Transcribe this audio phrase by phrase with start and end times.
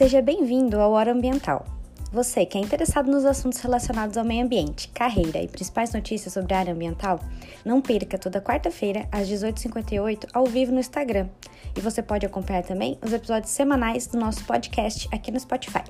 [0.00, 1.62] Seja bem-vindo ao Hora Ambiental.
[2.10, 6.54] Você que é interessado nos assuntos relacionados ao meio ambiente, carreira e principais notícias sobre
[6.54, 7.20] a área ambiental,
[7.66, 11.28] não perca toda quarta-feira, às 18h58, ao vivo no Instagram.
[11.76, 15.84] E você pode acompanhar também os episódios semanais do nosso podcast aqui no Spotify.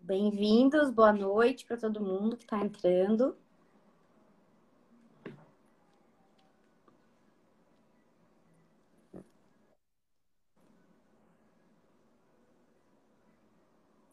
[0.00, 3.36] Bem-vindos, boa noite para todo mundo que está entrando.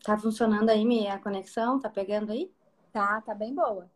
[0.03, 1.79] Tá funcionando aí minha conexão?
[1.79, 2.53] Tá pegando aí?
[2.91, 3.89] Tá, tá bem boa.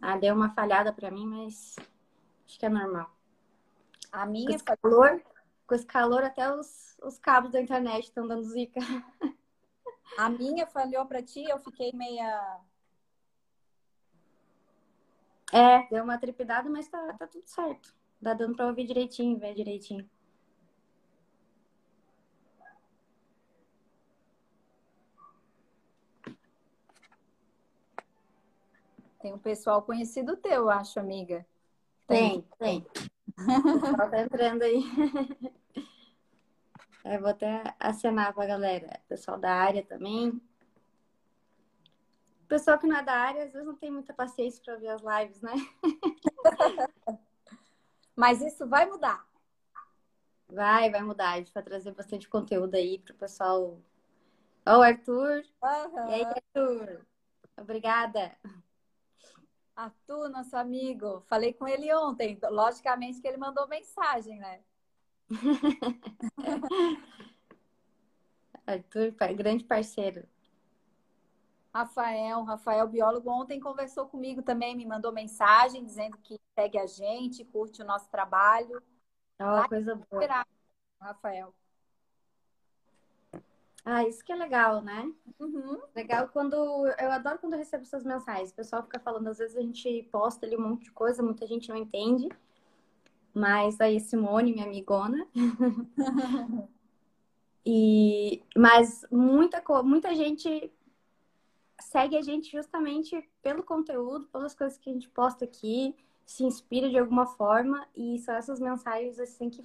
[0.00, 1.74] Ah, deu uma falhada para mim, mas
[2.46, 3.10] acho que é normal.
[4.12, 5.22] A minha com esse calor,
[5.66, 8.80] com esse calor até os, os cabos da internet estão dando zica.
[10.16, 12.60] A minha falhou para ti, eu fiquei meia
[15.52, 17.94] É, deu uma tripidada, mas tá, tá tudo certo.
[18.22, 20.08] Tá dando para ouvir direitinho, ver direitinho.
[29.26, 31.44] Tem um pessoal conhecido teu, acho, amiga.
[32.06, 32.86] Tem, tem.
[33.36, 34.84] O pessoal tá entrando aí.
[37.04, 39.00] Eu vou até acenar pra galera.
[39.08, 40.40] Pessoal da área também.
[42.46, 45.02] Pessoal que não é da área, às vezes não tem muita paciência para ver as
[45.02, 45.54] lives, né?
[48.14, 49.26] Mas isso vai mudar.
[50.48, 51.32] Vai, vai mudar.
[51.32, 53.76] A gente vai trazer bastante conteúdo aí pro pessoal.
[54.64, 55.42] Ó, o Arthur.
[55.64, 56.10] Uhum.
[56.10, 57.04] E aí, Arthur?
[57.56, 58.30] Obrigada.
[59.76, 62.38] Arthur, nosso amigo, falei com ele ontem.
[62.50, 64.62] Logicamente que ele mandou mensagem, né?
[68.66, 70.26] Arthur, grande parceiro.
[71.74, 77.44] Rafael, Rafael, biólogo, ontem conversou comigo também, me mandou mensagem dizendo que segue a gente,
[77.44, 78.82] curte o nosso trabalho.
[79.38, 80.46] Oh, coisa boa.
[80.98, 81.54] Rafael.
[83.88, 85.12] Ah, isso que é legal, né?
[85.38, 85.80] Uhum.
[85.94, 86.56] Legal quando.
[86.98, 88.50] Eu adoro quando eu recebo essas mensagens.
[88.50, 91.46] O pessoal fica falando, às vezes a gente posta ali um monte de coisa, muita
[91.46, 92.28] gente não entende.
[93.32, 95.24] Mas aí, Simone, minha amigona.
[97.64, 100.72] e, mas muita, muita gente
[101.80, 105.94] segue a gente justamente pelo conteúdo, pelas coisas que a gente posta aqui,
[106.24, 107.86] se inspira de alguma forma.
[107.94, 109.62] E são essas mensagens assim que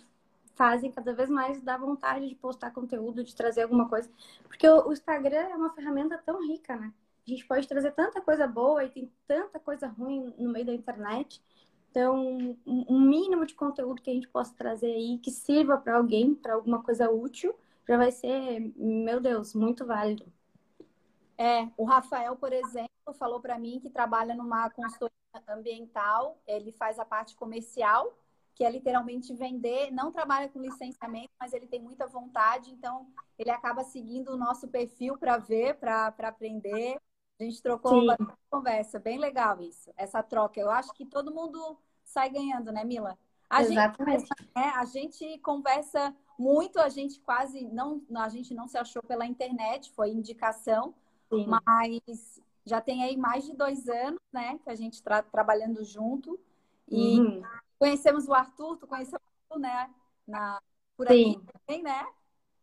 [0.62, 4.08] fazem cada vez mais dar vontade de postar conteúdo, de trazer alguma coisa.
[4.44, 6.94] Porque o Instagram é uma ferramenta tão rica, né?
[7.26, 10.72] A gente pode trazer tanta coisa boa e tem tanta coisa ruim no meio da
[10.72, 11.42] internet.
[11.90, 16.36] Então, um mínimo de conteúdo que a gente possa trazer aí que sirva para alguém,
[16.36, 17.56] para alguma coisa útil,
[17.88, 20.32] já vai ser, meu Deus, muito válido.
[21.40, 25.12] É, o Rafael, por exemplo, falou para mim que trabalha numa consultoria
[25.50, 28.16] ambiental, ele faz a parte comercial
[28.56, 33.08] que é literalmente vender, não trabalha com licenciamento, mas ele tem muita vontade, então
[33.38, 37.00] ele acaba seguindo o nosso perfil para ver, para aprender.
[37.40, 38.18] A gente trocou uma
[38.50, 40.60] conversa, bem legal isso, essa troca.
[40.60, 43.18] Eu acho que todo mundo sai ganhando, né, Mila?
[43.50, 44.22] A Exatamente.
[44.22, 49.04] Gente, é, a gente conversa muito, a gente quase não, a gente não se achou
[49.04, 50.94] pela internet, foi indicação,
[51.30, 51.48] Sim.
[51.48, 56.40] mas já tem aí mais de dois anos, né, que a gente está trabalhando junto.
[56.88, 57.42] E uhum.
[57.82, 59.90] Conhecemos o Arthur, tu conheceu o Arthur, né?
[60.28, 60.62] Na,
[60.96, 61.32] por Sim.
[61.32, 62.06] aqui também, né?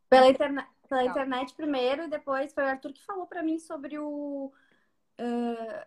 [0.08, 3.98] Pela, interna pela internet primeiro e depois foi o Arthur que falou para mim sobre
[3.98, 4.52] o
[5.18, 5.86] uh,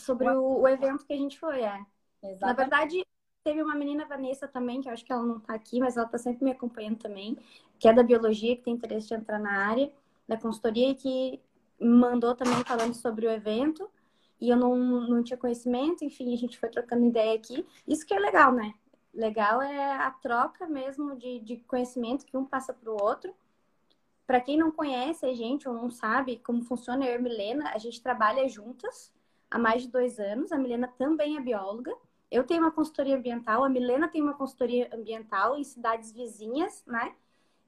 [0.00, 1.84] sobre o, o, evento que a gente foi, é.
[2.22, 2.40] Exatamente.
[2.40, 3.06] Na verdade,
[3.44, 6.08] teve uma menina, Vanessa, também, que eu acho que ela não tá aqui, mas ela
[6.08, 7.36] tá sempre me acompanhando também,
[7.78, 9.92] que é da biologia, que tem interesse de entrar na área
[10.26, 11.38] da consultoria e que
[11.78, 13.90] mandou também falando sobre o evento
[14.40, 17.66] e eu não, não tinha conhecimento, enfim, a gente foi trocando ideia aqui.
[17.86, 18.72] Isso que é legal, né?
[19.12, 23.34] Legal é a troca mesmo de, de conhecimento que um passa para o outro.
[24.26, 27.70] Para quem não conhece a gente ou não sabe como funciona, eu e a Milena,
[27.74, 29.12] a gente trabalha juntas
[29.50, 30.52] há mais de dois anos.
[30.52, 31.92] A Milena também é bióloga.
[32.30, 37.12] Eu tenho uma consultoria ambiental, a Milena tem uma consultoria ambiental em cidades vizinhas, né?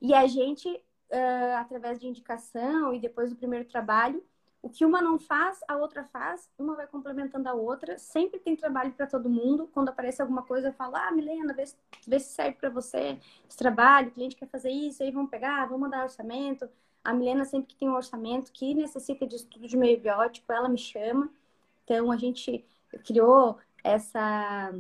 [0.01, 4.23] E a gente, uh, através de indicação e depois do primeiro trabalho,
[4.63, 7.99] o que uma não faz, a outra faz, uma vai complementando a outra.
[7.99, 9.69] Sempre tem trabalho para todo mundo.
[9.75, 11.77] Quando aparece alguma coisa, eu falo: Ah, Milena, vê se,
[12.07, 13.19] vê se serve para você
[13.49, 14.09] esse trabalho.
[14.09, 16.69] O cliente quer fazer isso, aí vamos pegar, vamos mandar orçamento.
[17.03, 20.69] A Milena, sempre que tem um orçamento que necessita de estudo de meio biótico, ela
[20.69, 21.29] me chama.
[21.85, 22.65] Então, a gente
[23.05, 24.73] criou essa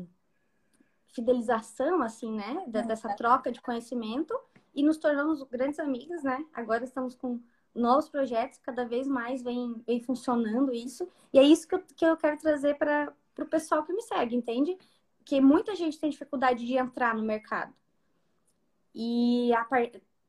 [1.08, 2.64] fidelização, assim, né?
[2.68, 4.38] Dessa troca de conhecimento
[4.72, 6.44] e nos tornamos grandes amigas, né?
[6.54, 7.40] Agora estamos com
[7.74, 11.08] novos projetos, cada vez mais vem, vem funcionando isso.
[11.32, 14.36] E é isso que eu, que eu quero trazer para o pessoal que me segue,
[14.36, 14.76] entende?
[15.24, 17.74] Que muita gente tem dificuldade de entrar no mercado.
[18.94, 19.66] E a,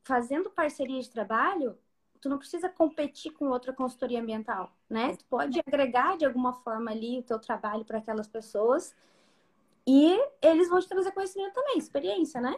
[0.04, 1.78] fazendo parceria de trabalho,
[2.22, 5.16] tu não precisa competir com outra consultoria ambiental, né?
[5.18, 8.96] Tu pode agregar de alguma forma ali o teu trabalho para aquelas pessoas
[9.86, 12.58] e eles vão te trazer conhecimento também, experiência, né?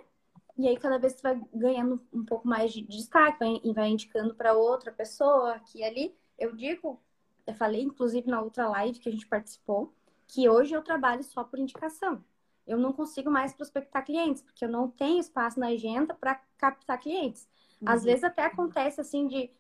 [0.58, 4.34] E aí cada vez tu vai ganhando um pouco mais de destaque e vai indicando
[4.34, 6.16] para outra pessoa aqui e ali.
[6.40, 7.02] Eu digo,
[7.46, 9.94] eu falei inclusive na outra live que a gente participou,
[10.28, 12.24] que hoje eu trabalho só por indicação.
[12.66, 17.00] Eu não consigo mais prospectar clientes, porque eu não tenho espaço na agenda para captar
[17.00, 17.48] clientes.
[17.82, 17.90] Uhum.
[17.90, 19.52] Às vezes até acontece assim de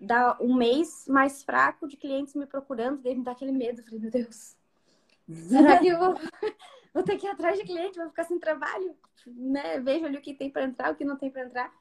[0.00, 3.80] dar um mês mais fraco de clientes me procurando, deve me dar aquele medo.
[3.80, 4.56] Eu falei, meu Deus,
[5.48, 6.14] será que eu vou,
[6.98, 8.96] vou ter que ir atrás de cliente, vou ficar sem trabalho?
[9.24, 9.78] Né?
[9.78, 11.72] Vejo ali o que tem para entrar, o que não tem para entrar.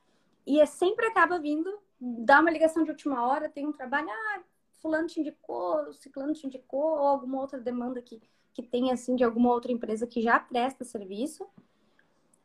[0.46, 4.42] E é, sempre acaba vindo, dá uma ligação de última hora, tem um trabalho, ah,
[4.80, 8.22] fulano te indicou, ciclano te indicou, ou alguma outra demanda que,
[8.54, 11.48] que tem, assim, de alguma outra empresa que já presta serviço.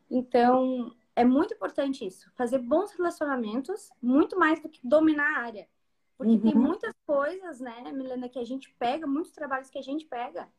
[0.09, 2.31] Então, é muito importante isso.
[2.35, 5.69] Fazer bons relacionamentos, muito mais do que dominar a área.
[6.17, 6.41] Porque uhum.
[6.41, 10.49] tem muitas coisas, né, Milena, que a gente pega, muitos trabalhos que a gente pega,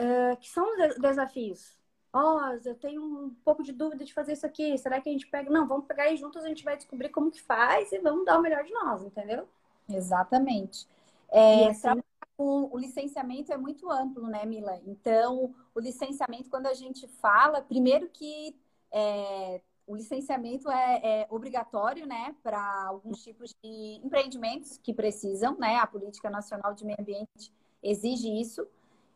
[0.00, 0.66] uh, que são
[0.98, 1.78] desafios.
[2.12, 4.76] Ó, oh, eu tenho um pouco de dúvida de fazer isso aqui.
[4.78, 5.48] Será que a gente pega?
[5.48, 8.38] Não, vamos pegar aí juntos, a gente vai descobrir como que faz e vamos dar
[8.38, 9.46] o melhor de nós, entendeu?
[9.88, 10.88] Exatamente.
[11.30, 12.02] É, assim...
[12.36, 14.80] o, o licenciamento é muito amplo, né, Mila?
[14.86, 18.58] Então, o licenciamento, quando a gente fala, primeiro que
[18.92, 25.76] é, o licenciamento é, é, obrigatório, né, para alguns tipos de empreendimentos que precisam, né?
[25.76, 27.52] A Política Nacional de Meio Ambiente
[27.82, 28.66] exige isso.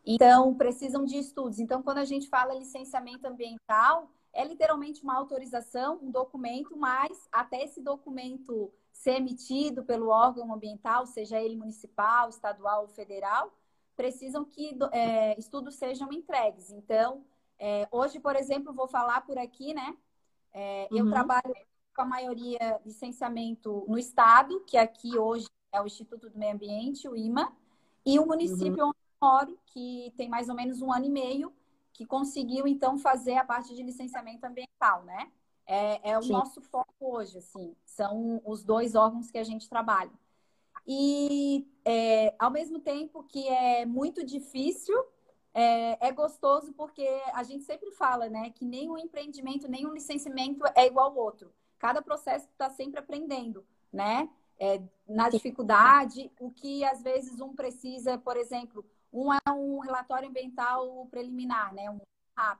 [0.05, 1.59] Então, precisam de estudos.
[1.59, 7.63] Então, quando a gente fala licenciamento ambiental, é literalmente uma autorização, um documento, mas até
[7.63, 13.51] esse documento ser emitido pelo órgão ambiental, seja ele municipal, estadual ou federal,
[13.95, 16.69] precisam que é, estudos sejam entregues.
[16.69, 17.23] Então,
[17.57, 19.97] é, hoje, por exemplo, vou falar por aqui, né?
[20.53, 20.97] É, uhum.
[20.99, 21.55] Eu trabalho
[21.95, 27.07] com a maioria licenciamento no estado, que aqui hoje é o Instituto do Meio Ambiente,
[27.07, 27.51] o IMA,
[28.05, 28.89] e o município uhum.
[28.89, 31.53] onde moro, que tem mais ou menos um ano e meio,
[31.93, 35.31] que conseguiu então fazer a parte de licenciamento ambiental, né?
[35.65, 36.33] É, é o Sim.
[36.33, 40.11] nosso foco hoje, assim, são os dois órgãos que a gente trabalha.
[40.87, 44.95] E é, ao mesmo tempo que é muito difícil,
[45.53, 50.85] é, é, gostoso porque a gente sempre fala, né, que nenhum empreendimento, nenhum licenciamento é
[50.85, 51.51] igual ao outro.
[51.79, 54.29] Cada processo está sempre aprendendo, né?
[54.57, 58.85] É, na dificuldade, o que às vezes um precisa, por exemplo,
[59.15, 61.99] um é um relatório ambiental preliminar, né, um
[62.37, 62.59] RAP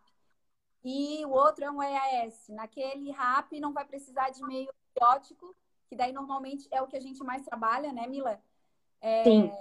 [0.85, 2.47] e o outro é um EAS.
[2.49, 5.55] Naquele RAP não vai precisar de meio biótico,
[5.87, 8.39] que daí normalmente é o que a gente mais trabalha, né, Mila?
[9.01, 9.23] É...
[9.23, 9.51] Sim.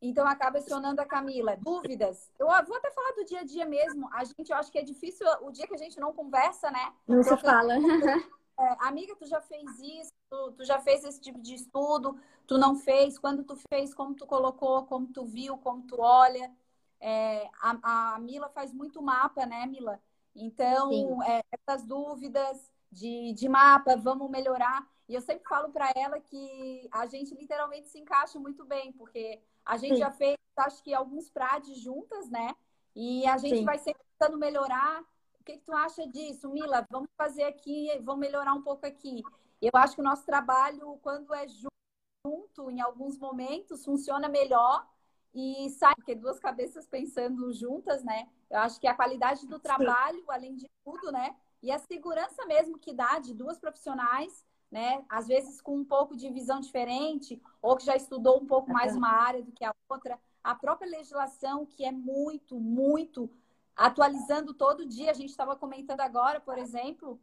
[0.00, 1.56] Então acaba acionando a Camila.
[1.56, 2.30] Dúvidas?
[2.38, 4.08] Eu vou até falar do dia a dia mesmo.
[4.12, 6.92] A gente, eu acho que é difícil o dia que a gente não conversa, né?
[7.08, 7.74] Não se fala.
[8.58, 12.56] É, amiga, tu já fez isso, tu, tu, já fez esse tipo de estudo, tu
[12.56, 16.50] não fez, quando tu fez, como tu colocou, como tu viu, como tu olha.
[16.98, 20.00] É, a, a Mila faz muito mapa, né, Mila?
[20.34, 24.86] Então, é, essas dúvidas de, de mapa, vamos melhorar.
[25.08, 29.40] E eu sempre falo para ela que a gente literalmente se encaixa muito bem, porque
[29.64, 30.00] a gente Sim.
[30.00, 32.54] já fez, acho que, alguns prades juntas, né?
[32.94, 33.64] E a gente Sim.
[33.64, 35.04] vai sempre tentando melhorar.
[35.46, 36.84] O que, que, tu acha disso, Mila?
[36.90, 39.22] Vamos fazer aqui, vamos melhorar um pouco aqui.
[39.62, 44.84] Eu acho que o nosso trabalho, quando é junto, em alguns momentos, funciona melhor
[45.32, 48.28] e sai, porque duas cabeças pensando juntas, né?
[48.50, 51.36] Eu acho que a qualidade do trabalho, além de tudo, né?
[51.62, 55.04] E a segurança mesmo que dá de duas profissionais, né?
[55.08, 58.96] Às vezes com um pouco de visão diferente, ou que já estudou um pouco mais
[58.96, 60.18] uma área do que a outra.
[60.42, 63.30] A própria legislação, que é muito, muito
[63.76, 65.10] atualizando todo dia.
[65.10, 67.20] A gente estava comentando agora, por exemplo,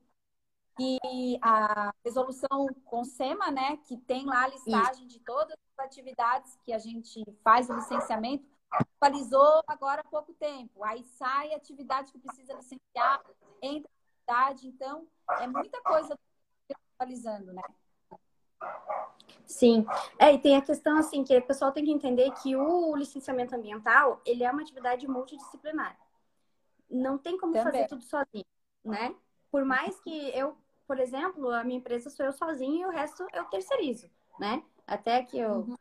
[0.77, 5.17] que a resolução com SEMA, né, que tem lá a listagem Isso.
[5.17, 10.83] de todas atividades que a gente faz o licenciamento, atualizou agora há pouco tempo.
[10.83, 13.23] Aí sai atividade que precisa licenciar,
[13.61, 13.89] entra
[14.25, 15.07] atividade, então
[15.39, 16.17] é muita coisa
[16.95, 17.61] atualizando, né?
[19.45, 19.85] Sim,
[20.17, 23.55] é, e tem a questão assim, que o pessoal tem que entender que o licenciamento
[23.55, 25.97] ambiental, ele é uma atividade multidisciplinar.
[26.93, 27.71] Não tem como Também.
[27.71, 28.45] fazer tudo sozinho,
[28.85, 29.15] né?
[29.51, 30.57] Por mais que eu,
[30.87, 34.09] por exemplo, a minha empresa sou eu sozinha e o resto eu terceirizo,
[34.39, 34.63] né?
[34.85, 35.75] Até que eu uhum.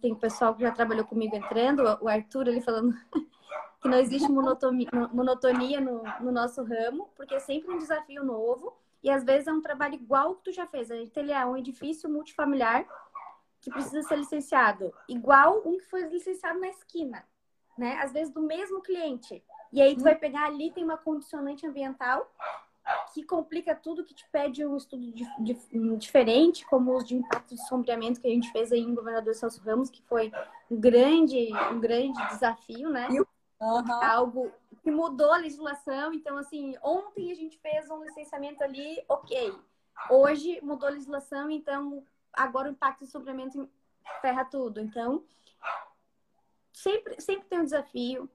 [0.00, 2.94] tem pessoal que já trabalhou comigo entrando, o Arthur ali falando
[3.80, 8.76] que não existe monotonia, monotonia no, no, nosso ramo, porque é sempre um desafio novo
[9.02, 10.90] e às vezes é um trabalho igual que tu já fez.
[10.90, 12.86] A gente é um edifício multifamiliar
[13.60, 17.24] que precisa ser licenciado, igual um que foi licenciado na esquina,
[17.76, 17.98] né?
[18.00, 19.42] Às vezes do mesmo cliente.
[19.76, 22.26] E aí tu vai pegar ali tem uma condicionante ambiental
[23.12, 27.54] que complica tudo, que te pede um estudo de, de, diferente, como os de impacto
[27.54, 30.32] de sombreamento que a gente fez aí em Governador Celso Ramos, que foi
[30.70, 33.06] um grande, um grande desafio, né?
[33.60, 34.02] Uhum.
[34.02, 34.50] Algo
[34.82, 36.14] que mudou a legislação.
[36.14, 39.54] Então, assim, ontem a gente fez um licenciamento ali, ok.
[40.08, 42.02] Hoje mudou a legislação, então
[42.32, 43.68] agora o impacto de sombreamento
[44.22, 44.80] ferra tudo.
[44.80, 45.22] Então,
[46.72, 48.30] sempre, sempre tem um desafio.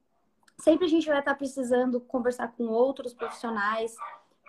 [0.62, 3.96] Sempre a gente vai estar precisando conversar com outros profissionais,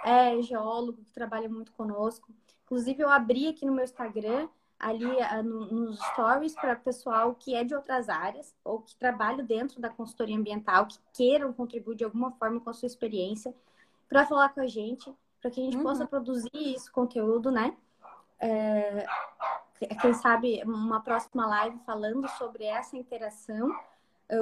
[0.05, 2.29] é geólogo que trabalha muito conosco.
[2.65, 4.47] Inclusive, eu abri aqui no meu Instagram,
[4.79, 5.07] ali
[5.43, 10.37] nos stories, para pessoal que é de outras áreas ou que trabalha dentro da consultoria
[10.37, 13.55] ambiental, que queiram contribuir de alguma forma com a sua experiência,
[14.07, 15.83] para falar com a gente, para que a gente uhum.
[15.83, 17.75] possa produzir esse conteúdo, né?
[18.39, 19.07] É,
[20.03, 23.75] quem sabe uma próxima live falando sobre essa interação.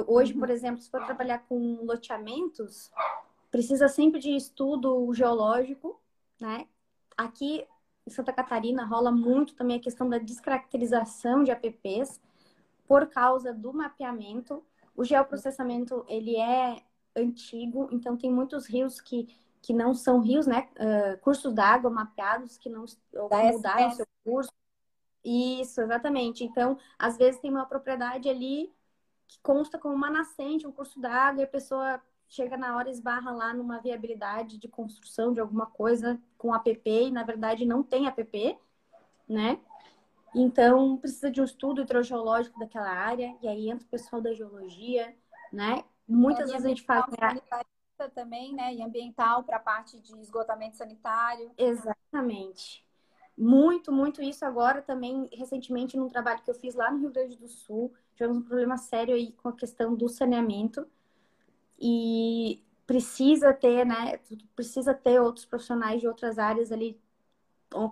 [0.07, 0.53] Hoje, por uhum.
[0.53, 2.91] exemplo, se for trabalhar com loteamentos,
[3.49, 5.99] precisa sempre de estudo geológico,
[6.39, 6.67] né?
[7.17, 7.67] Aqui
[8.07, 12.19] em Santa Catarina rola muito também a questão da descaracterização de APPs
[12.87, 14.63] por causa do mapeamento.
[14.95, 16.81] O geoprocessamento, ele é
[17.15, 19.27] antigo, então tem muitos rios que,
[19.61, 20.69] que não são rios, né?
[20.77, 22.85] Uh, cursos d'água mapeados que não
[23.53, 24.51] mudaram seu curso.
[25.23, 26.43] Isso, exatamente.
[26.43, 28.73] Então, às vezes tem uma propriedade ali
[29.31, 33.31] que consta como uma nascente, um curso d'água, e a pessoa chega na hora esbarra
[33.31, 38.07] lá numa viabilidade de construção de alguma coisa com app e na verdade não tem
[38.07, 38.59] app,
[39.27, 39.57] né?
[40.35, 45.15] Então precisa de um estudo hidrogeológico daquela área e aí entra o pessoal da geologia,
[45.51, 45.81] né?
[46.05, 47.05] Muitas é, vezes a gente faz
[48.13, 48.73] também, né?
[48.73, 51.51] E ambiental para a parte de esgotamento sanitário.
[51.57, 52.85] Exatamente.
[53.37, 57.37] Muito, muito isso agora também, recentemente, num trabalho que eu fiz lá no Rio Grande
[57.37, 60.85] do Sul, tivemos um problema sério aí com a questão do saneamento
[61.79, 64.19] e precisa ter, né?
[64.55, 66.99] Precisa ter outros profissionais de outras áreas ali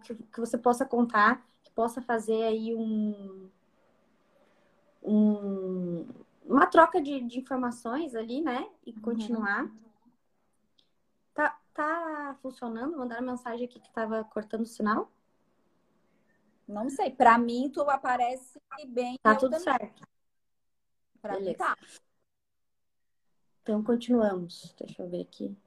[0.03, 3.49] que, que você possa contar, que possa fazer aí um,
[5.01, 6.05] um
[6.45, 8.67] uma troca de, de, informações ali, né?
[8.85, 9.01] E uhum.
[9.01, 9.65] continuar.
[9.65, 9.77] Uhum.
[11.33, 12.97] Tá, tá funcionando?
[12.97, 15.11] Mandaram mensagem aqui que tava cortando o sinal?
[16.69, 17.09] Não sei.
[17.09, 19.17] Para mim, tu aparece bem.
[19.23, 19.63] Tá tudo também.
[19.63, 20.07] certo.
[21.19, 21.75] Pra mim tá.
[23.63, 24.75] Então, continuamos.
[24.79, 25.57] Deixa eu ver aqui.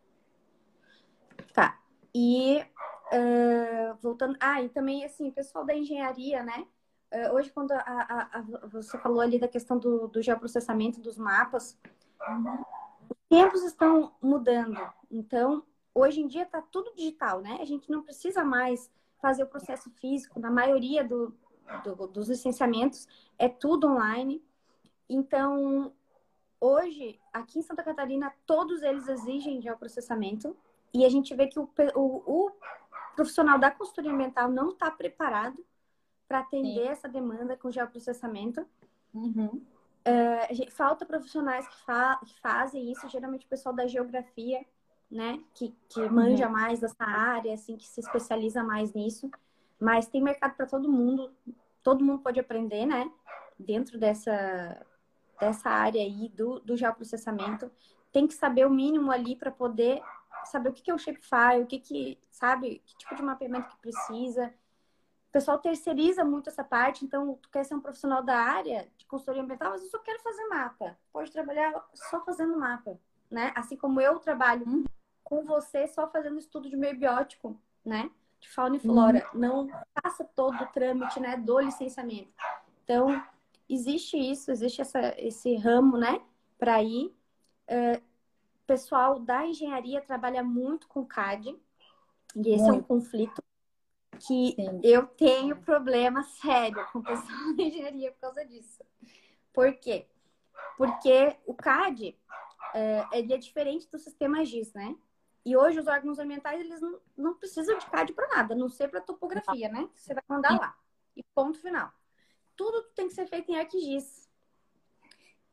[1.52, 1.76] Tá.
[2.14, 4.36] E uh, voltando.
[4.38, 6.68] Ah, e também, assim, pessoal da engenharia, né?
[7.12, 11.18] Uh, hoje, quando a, a, a, você falou ali da questão do, do geoprocessamento dos
[11.18, 11.76] mapas,
[12.28, 12.64] uhum.
[13.10, 14.80] os tempos estão mudando.
[15.10, 17.58] Então, hoje em dia está tudo digital, né?
[17.60, 18.88] A gente não precisa mais
[19.22, 20.40] fazer o processo físico.
[20.40, 21.32] Na maioria do,
[21.84, 23.06] do, dos licenciamentos,
[23.38, 24.44] é tudo online.
[25.08, 25.92] Então,
[26.60, 30.56] hoje, aqui em Santa Catarina, todos eles exigem geoprocessamento
[30.92, 32.52] e a gente vê que o, o, o
[33.14, 35.64] profissional da consultoria ambiental não está preparado
[36.26, 36.88] para atender Sim.
[36.88, 38.66] essa demanda com geoprocessamento.
[39.14, 39.62] Uhum.
[40.04, 44.66] Uh, falta profissionais que, fa que, fazem isso, geralmente o pessoal da geografia,
[45.12, 46.10] né, que, que uhum.
[46.10, 49.30] manja mais dessa área, assim, que se especializa mais nisso.
[49.78, 51.30] Mas tem mercado para todo mundo,
[51.82, 53.10] todo mundo pode aprender, né,
[53.58, 54.84] dentro dessa
[55.38, 57.68] dessa área aí do, do geoprocessamento,
[58.12, 60.00] tem que saber o mínimo ali para poder
[60.44, 63.68] saber o que, que é o shapefile, o que, que, sabe, que tipo de mapeamento
[63.68, 64.54] que precisa.
[65.28, 69.04] O pessoal terceiriza muito essa parte, então tu quer ser um profissional da área de
[69.06, 70.96] consultoria ambiental, mas eu só quero fazer mapa.
[71.12, 72.96] Pode trabalhar só fazendo mapa,
[73.30, 73.52] né?
[73.56, 74.84] Assim como eu trabalho uhum.
[75.32, 78.10] Com você só fazendo estudo de meio biótico, né?
[78.38, 79.26] De fauna e flora.
[79.32, 79.40] Uhum.
[79.40, 82.30] Não passa todo o trâmite, né, do licenciamento.
[82.84, 83.24] Então,
[83.66, 86.20] existe isso, existe essa, esse ramo, né,
[86.58, 87.16] para ir.
[87.66, 88.02] Uh,
[88.66, 91.58] pessoal da engenharia trabalha muito com CAD,
[92.36, 92.68] e esse muito.
[92.68, 93.42] é um conflito
[94.18, 94.80] que Sim.
[94.82, 98.84] eu tenho problema sério com o pessoal da engenharia por causa disso.
[99.50, 100.06] Por quê?
[100.76, 102.18] Porque o CAD
[103.12, 104.94] ele é diferente do sistema GIS, né?
[105.44, 108.68] E hoje os órgãos ambientais eles não, não precisam de CAD para nada, a não
[108.68, 109.88] ser para topografia, né?
[109.94, 110.76] Você vai mandar lá.
[111.16, 111.92] E ponto final
[112.56, 114.30] tudo tem que ser feito em ArcGIS.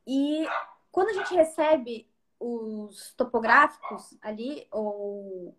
[0.05, 0.46] E
[0.91, 2.08] quando a gente recebe
[2.39, 5.55] os topográficos ali, ou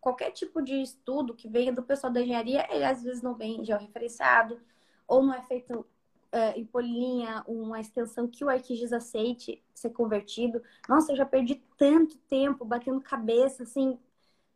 [0.00, 3.64] qualquer tipo de estudo que venha do pessoal da engenharia, ele às vezes não vem
[3.64, 4.60] georreferenciado,
[5.06, 5.86] ou não é feito
[6.32, 10.62] uh, em polilinha uma extensão que o ArcGIS aceite ser convertido.
[10.88, 13.98] Nossa, eu já perdi tanto tempo batendo cabeça, assim,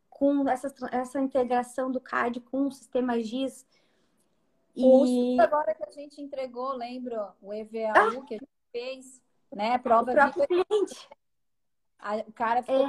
[0.08, 3.66] com essa, essa integração do CAD com o sistema GIS
[4.76, 8.24] e agora que a gente entregou, lembro, o EVAU ah.
[8.26, 9.78] que a gente fez, né?
[9.78, 11.08] Prova o de cliente.
[12.26, 12.86] o cara ficou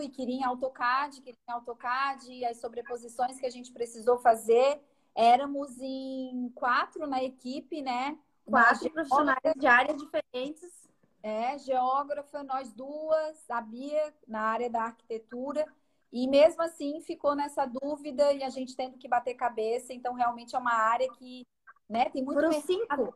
[0.00, 0.04] é.
[0.04, 4.80] e queria em AutoCAD, queria em AutoCAD, e as sobreposições que a gente precisou fazer.
[5.20, 8.16] Éramos em quatro na equipe, né?
[8.46, 10.88] Quatro profissionais de áreas diferentes.
[11.20, 15.66] É, geógrafa, nós duas, a Bia na área da arquitetura.
[16.12, 19.92] E mesmo assim ficou nessa dúvida e a gente tendo que bater cabeça.
[19.92, 21.44] Então, realmente é uma área que
[21.88, 22.40] né, tem muito.
[22.40, 23.14] Foram cinco,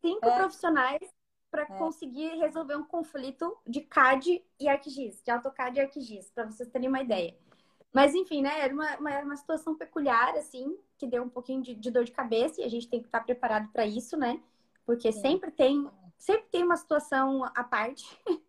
[0.00, 0.36] cinco é.
[0.38, 1.14] profissionais
[1.50, 1.66] para é.
[1.76, 6.88] conseguir resolver um conflito de CAD e ArcGIS, de AutoCAD e ArcGIS, para vocês terem
[6.88, 7.36] uma ideia.
[7.94, 11.74] Mas, enfim, né, era uma, uma, uma, situação peculiar, assim, que deu um pouquinho de,
[11.74, 14.42] de dor de cabeça e a gente tem que estar preparado para isso, né?
[14.84, 15.20] Porque Sim.
[15.20, 18.04] sempre tem, sempre tem uma situação à parte.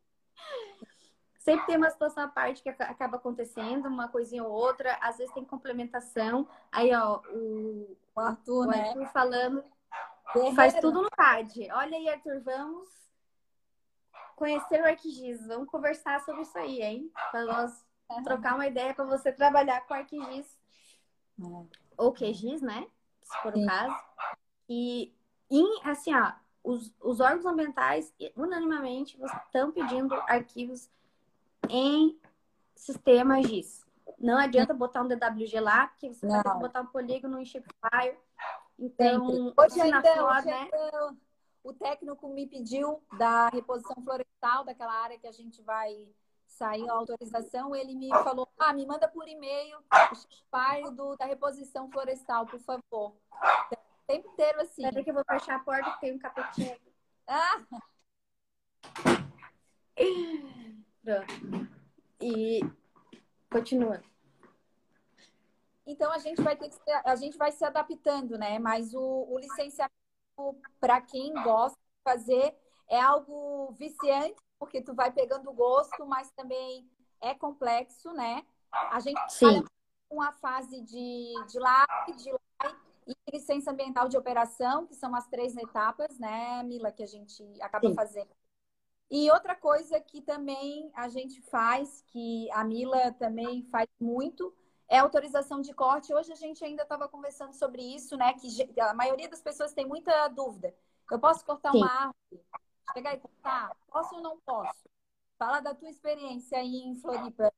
[1.40, 5.34] sempre tem uma situação à parte que acaba acontecendo, uma coisinha ou outra, às vezes
[5.34, 6.48] tem complementação.
[6.72, 8.90] Aí, ó, o, o Arthur, o né?
[8.90, 9.64] Arthur falando
[10.56, 11.72] Faz tudo no CAD.
[11.72, 12.90] Olha aí, Arthur, vamos
[14.36, 15.48] conhecer o ArcGIS.
[15.48, 17.12] Vamos conversar sobre isso aí, hein?
[17.32, 17.85] Para nós.
[18.24, 20.58] Trocar uma ideia para você trabalhar com ArcGIS.
[21.38, 21.68] Uhum.
[21.98, 22.88] Ou QGIS, né?
[23.22, 23.64] Se for Sim.
[23.64, 23.96] o caso.
[24.70, 25.14] E,
[25.50, 26.34] em, assim, ó,
[26.64, 30.90] os, os órgãos ambientais, unanimamente, estão pedindo arquivos
[31.70, 32.20] em
[32.76, 33.86] sistema GIS.
[34.20, 36.34] Não adianta botar um DWG lá, porque você não.
[36.36, 38.18] vai ter que botar um polígono em Shapefile.
[38.78, 40.70] Então, hoje ainda, hoje né?
[40.72, 41.16] ainda
[41.64, 46.08] o técnico me pediu da reposição florestal, daquela área que a gente vai
[46.56, 51.26] sair a autorização, ele me falou, ah, me manda por e-mail o file do, da
[51.26, 53.12] reposição florestal, por favor.
[53.12, 54.86] O tempo inteiro assim.
[54.86, 56.78] Espera que eu vou fechar a porta que tem um capetinho.
[57.28, 57.62] Ah!
[61.04, 61.70] Pronto.
[62.22, 62.60] E
[63.52, 64.02] continua.
[65.86, 68.58] Então a gente vai ter que ser, a gente vai se adaptando, né?
[68.60, 69.94] Mas o, o licenciamento
[70.80, 72.58] para quem gosta de fazer
[72.88, 76.90] é algo viciante, porque tu vai pegando gosto, mas também
[77.22, 78.46] é complexo, né?
[78.72, 79.64] A gente Sim.
[80.10, 82.76] com a fase de, de LAC, de LAI
[83.08, 87.44] e licença ambiental de operação, que são as três etapas, né, Mila, que a gente
[87.62, 87.96] acaba Sim.
[87.96, 88.30] fazendo.
[89.10, 94.54] E outra coisa que também a gente faz, que a Mila também faz muito,
[94.88, 96.14] é autorização de corte.
[96.14, 98.34] Hoje a gente ainda estava conversando sobre isso, né?
[98.34, 100.76] Que a maioria das pessoas tem muita dúvida.
[101.12, 101.78] Eu posso cortar Sim.
[101.78, 102.46] uma árvore?
[102.94, 103.72] Chegar e cortar?
[103.92, 104.90] Posso ou não posso?
[105.38, 107.52] Fala da tua experiência aí em Floripa,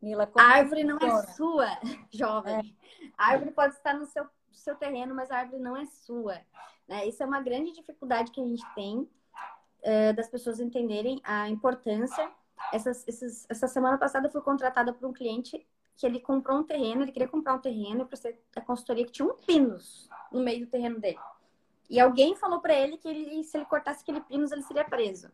[0.00, 0.30] Mila.
[0.36, 1.66] A árvore não é sua,
[2.12, 2.54] jovem.
[2.54, 3.10] É.
[3.16, 6.40] A árvore pode estar no seu, seu terreno, mas a árvore não é sua.
[6.86, 7.06] Né?
[7.06, 12.30] Isso é uma grande dificuldade que a gente tem uh, das pessoas entenderem a importância.
[12.72, 16.64] Essas, essas, essa semana passada eu fui contratada por um cliente que ele comprou um
[16.64, 20.40] terreno, ele queria comprar um terreno para ser a consultoria que tinha um pinus no
[20.40, 21.18] meio do terreno dele.
[21.88, 25.30] E alguém falou para ele que ele, se ele cortasse aquele pinus, ele seria preso.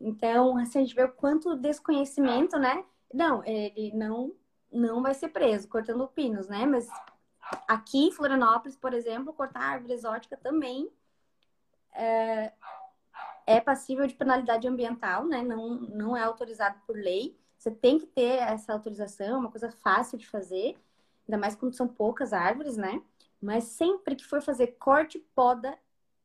[0.00, 2.84] Então, assim, a gente vê o quanto desconhecimento, né?
[3.12, 4.32] Não, ele não,
[4.70, 6.66] não vai ser preso cortando pinos, né?
[6.66, 6.88] Mas
[7.66, 10.90] aqui em Florianópolis, por exemplo, cortar árvore exótica também
[11.94, 12.52] é,
[13.46, 15.42] é passível de penalidade ambiental, né?
[15.42, 17.36] Não, não é autorizado por lei.
[17.56, 20.78] Você tem que ter essa autorização, é uma coisa fácil de fazer,
[21.26, 23.02] ainda mais quando são poucas árvores, né?
[23.40, 25.78] Mas sempre que for fazer corte poda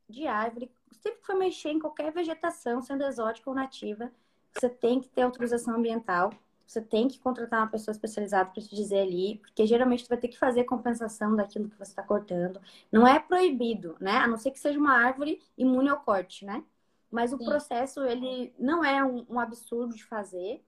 [0.10, 4.12] de árvore, sempre que for mexer em qualquer vegetação, sendo exótica ou nativa,
[4.52, 6.32] você tem que ter autorização ambiental.
[6.66, 10.18] Você tem que contratar uma pessoa especializada para te dizer ali, porque geralmente você vai
[10.18, 12.60] ter que fazer compensação daquilo que você está cortando.
[12.92, 14.18] Não é proibido, né?
[14.18, 16.64] A não ser que seja uma árvore imune ao corte, né?
[17.12, 17.46] Mas o Sim.
[17.46, 20.64] processo, ele não é um, um absurdo de fazer.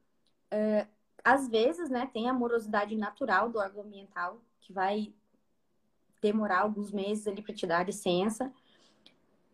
[0.53, 0.87] Uh,
[1.23, 5.11] às vezes, né, tem a morosidade natural do órgão ambiental, que vai
[6.25, 8.51] demorar alguns meses ali para te dar licença.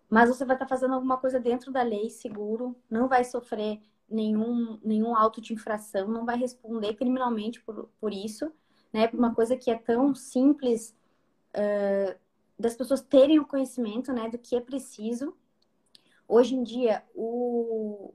[0.10, 3.82] Mas você vai estar tá fazendo alguma coisa dentro da lei, seguro, não vai sofrer
[4.10, 8.52] nenhum, nenhum auto de infração, não vai responder criminalmente por, por isso,
[8.92, 9.08] né?
[9.08, 10.96] Por uma coisa que é tão simples
[11.56, 12.20] uh,
[12.60, 15.36] das pessoas terem o conhecimento, né, do que é preciso.
[16.28, 18.14] Hoje em dia, o,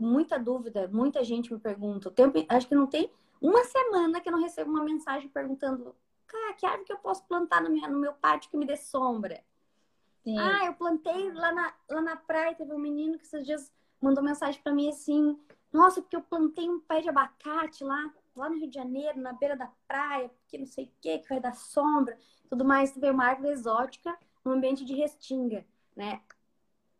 [0.00, 2.10] muita dúvida, muita gente me pergunta.
[2.10, 3.10] Tempo, acho que não tem
[3.40, 5.94] uma semana que eu não recebo uma mensagem perguntando:
[6.26, 8.76] cara, que árvore que eu posso plantar no meu, no meu pátio que me dê
[8.76, 9.42] sombra?
[10.22, 10.38] Sim.
[10.38, 12.54] Ah, eu plantei lá na, lá na praia.
[12.54, 15.38] Teve um menino que esses dias mandou mensagem para mim assim:
[15.72, 19.32] Nossa, porque eu plantei um pé de abacate lá, lá no Rio de Janeiro, na
[19.32, 22.96] beira da praia, porque não sei o que, que vai dar sombra, tudo mais.
[22.96, 25.64] Veio uma árvore exótica no ambiente de restinga,
[25.96, 26.20] né?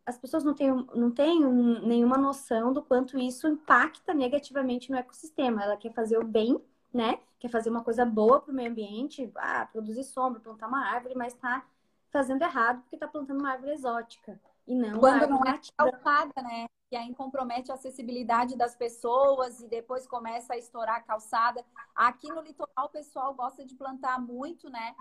[0.06, 1.40] as pessoas não têm, não têm
[1.82, 5.62] nenhuma noção do quanto isso impacta negativamente no ecossistema.
[5.62, 6.60] Ela quer fazer o bem,
[6.94, 7.18] né?
[7.40, 11.16] Quer fazer uma coisa boa para o meio ambiente, ah, produzir sombra, plantar uma árvore,
[11.16, 11.66] mas está
[12.10, 14.40] fazendo errado porque está plantando uma árvore exótica.
[14.64, 16.66] e não quando não é calçada, né?
[16.92, 21.64] E aí compromete a acessibilidade das pessoas e depois começa a estourar a calçada.
[21.92, 24.94] Aqui no litoral o pessoal gosta de plantar muito, né?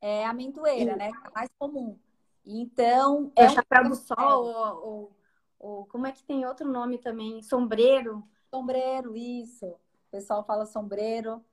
[0.00, 0.98] É amendoeira, Sim.
[0.98, 1.10] né?
[1.24, 1.96] É mais comum.
[2.44, 3.30] Então.
[3.36, 5.16] É, é chapéu do sol, ou, ou,
[5.58, 7.40] ou, como é que tem outro nome também?
[7.42, 8.26] Sombreiro.
[8.50, 9.76] Sombreiro, isso.
[10.16, 11.44] Pessoal fala sombreiro.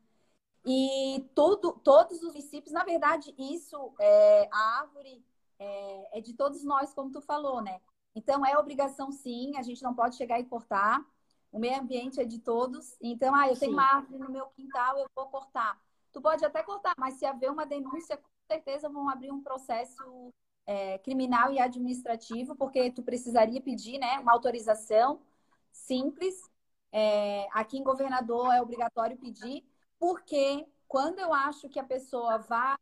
[0.65, 5.21] E todo, todos os municípios, na verdade, isso, é, a árvore
[5.60, 7.82] é, é de todos nós, como tu falou, né?
[8.15, 11.06] Então, é obrigação sim, a gente não pode chegar e cortar.
[11.52, 12.95] O meio ambiente é de todos.
[13.02, 13.78] Então, ah, eu tenho sim.
[13.78, 15.78] uma árvore no meu quintal, eu vou cortar.
[16.13, 20.34] Tu pode até cortar, mas se haver uma denúncia, com certeza vão abrir um processo
[20.65, 25.19] é, criminal e administrativo, porque tu precisaria pedir né, uma autorização
[25.69, 26.52] simples.
[26.95, 29.65] É, aqui em governador é obrigatório pedir,
[29.97, 32.75] porque quando eu acho que a pessoa vai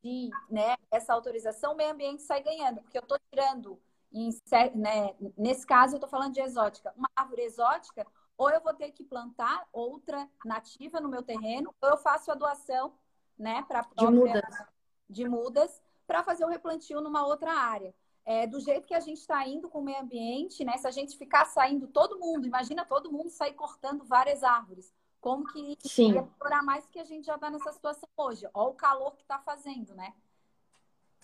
[0.00, 4.30] pedir né, essa autorização, o meio ambiente sai ganhando, porque eu estou tirando em,
[4.76, 6.94] né, nesse caso, eu estou falando de exótica.
[6.96, 8.06] Uma árvore exótica,
[8.38, 12.36] ou eu vou ter que plantar outra nativa no meu terreno, ou eu faço a
[12.36, 12.94] doação
[13.36, 14.64] né, para de mudas,
[15.10, 17.92] de mudas para fazer o replantio numa outra área.
[18.26, 20.76] É, do jeito que a gente está indo com o meio ambiente, né?
[20.76, 24.92] Se a gente ficar saindo todo mundo, imagina todo mundo sair cortando várias árvores.
[25.20, 26.14] Como que Sim.
[26.14, 28.48] ia piorar mais que a gente já está nessa situação hoje?
[28.52, 30.12] Olha o calor que está fazendo, né?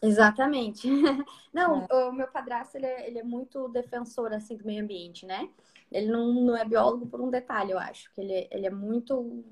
[0.03, 0.89] Exatamente.
[1.53, 1.95] Não, é.
[1.95, 5.49] o meu padrasto, ele é, ele é, muito defensor, assim, do meio ambiente, né?
[5.91, 8.13] Ele não, não é biólogo por um detalhe, eu acho.
[8.15, 9.45] que Ele, é, ele é muito,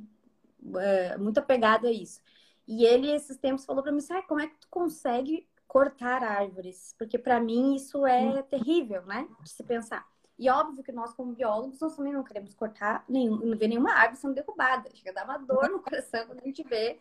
[0.78, 2.20] é, muito apegado a isso.
[2.66, 6.24] E ele, esses tempos, falou para mim assim, ah, como é que tu consegue cortar
[6.24, 6.96] árvores?
[6.98, 9.28] Porque para mim isso é terrível, né?
[9.40, 10.04] De se pensar.
[10.36, 13.92] E óbvio que nós, como biólogos, nós também não queremos cortar, nenhum, não ver nenhuma
[13.92, 14.90] árvore sendo derrubada.
[14.92, 16.98] Chega a dar uma dor no coração quando a gente vê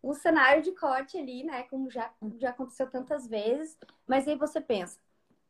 [0.00, 1.64] um cenário de corte ali, né?
[1.64, 3.76] Como já, já aconteceu tantas vezes.
[4.06, 4.96] Mas aí você pensa,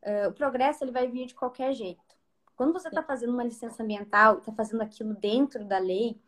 [0.03, 2.03] uh, o progresso ele vai vir de qualquer jeito.
[2.57, 6.18] Quando você está fazendo uma licença ambiental, está fazendo aquilo dentro da lei,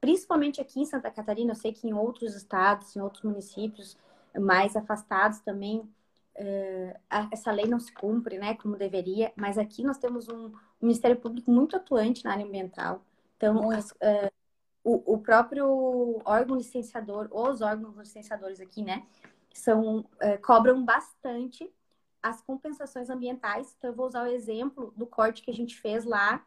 [0.00, 3.98] principalmente aqui em Santa Catarina, eu sei que em outros estados, em outros municípios
[4.38, 6.98] mais afastados também, uh,
[7.30, 8.54] essa lei não se cumpre, né?
[8.54, 9.32] Como deveria.
[9.36, 13.04] Mas aqui nós temos um, um Ministério Público muito atuante na área ambiental.
[13.36, 14.30] Então, as, uh,
[14.84, 19.06] o, o próprio órgão licenciador, os órgãos licenciadores aqui, né,
[19.52, 21.72] são, é, cobram bastante
[22.22, 23.74] as compensações ambientais.
[23.78, 26.44] Então, eu vou usar o exemplo do corte que a gente fez lá,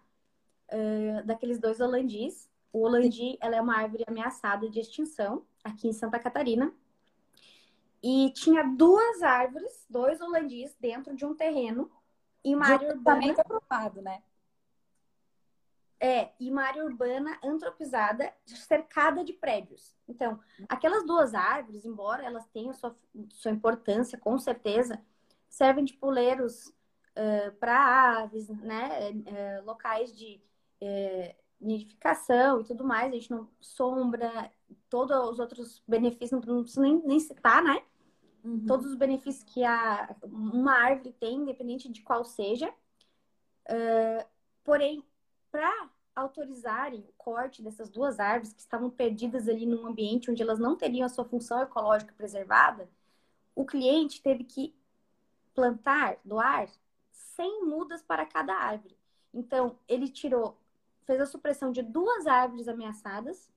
[0.71, 2.49] uh, daqueles dois holandis.
[2.71, 6.71] O holandi, ela é uma árvore ameaçada de extinção aqui em Santa Catarina.
[8.01, 11.91] E tinha duas árvores, dois holandis, dentro de um terreno
[12.43, 13.31] em uma área urbana.
[13.31, 14.21] aprovado, né?
[15.99, 19.95] É, e uma área urbana antropizada, cercada de prédios.
[20.07, 22.95] Então, aquelas duas árvores, embora elas tenham sua,
[23.31, 25.03] sua importância, com certeza,
[25.49, 29.09] servem de puleiros uh, para aves, né?
[29.09, 30.39] Uh, locais de
[30.81, 33.11] uh, nidificação e tudo mais.
[33.11, 34.51] A gente não sombra,
[34.89, 37.81] todos os outros benefícios, não preciso nem, nem citar, né?
[38.43, 38.65] Uhum.
[38.65, 42.73] Todos os benefícios que a, uma árvore tem, independente de qual seja.
[44.63, 45.03] porém,
[45.51, 50.59] para autorizarem o corte dessas duas árvores que estavam perdidas ali num ambiente onde elas
[50.59, 52.89] não teriam a sua função ecológica preservada,
[53.55, 54.75] o cliente teve que
[55.53, 56.69] plantar, doar
[57.11, 58.97] 100 mudas para cada árvore.
[59.33, 60.57] Então, ele tirou,
[61.05, 63.49] fez a supressão de duas árvores ameaçadas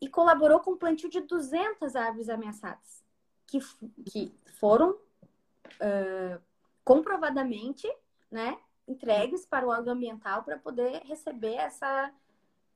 [0.00, 3.04] e colaborou com o plantio de 200 árvores ameaçadas,
[3.46, 3.58] que,
[4.06, 6.40] que foram uh,
[6.84, 7.86] comprovadamente,
[8.30, 12.12] né, entregues para o órgão ambiental para poder receber essa,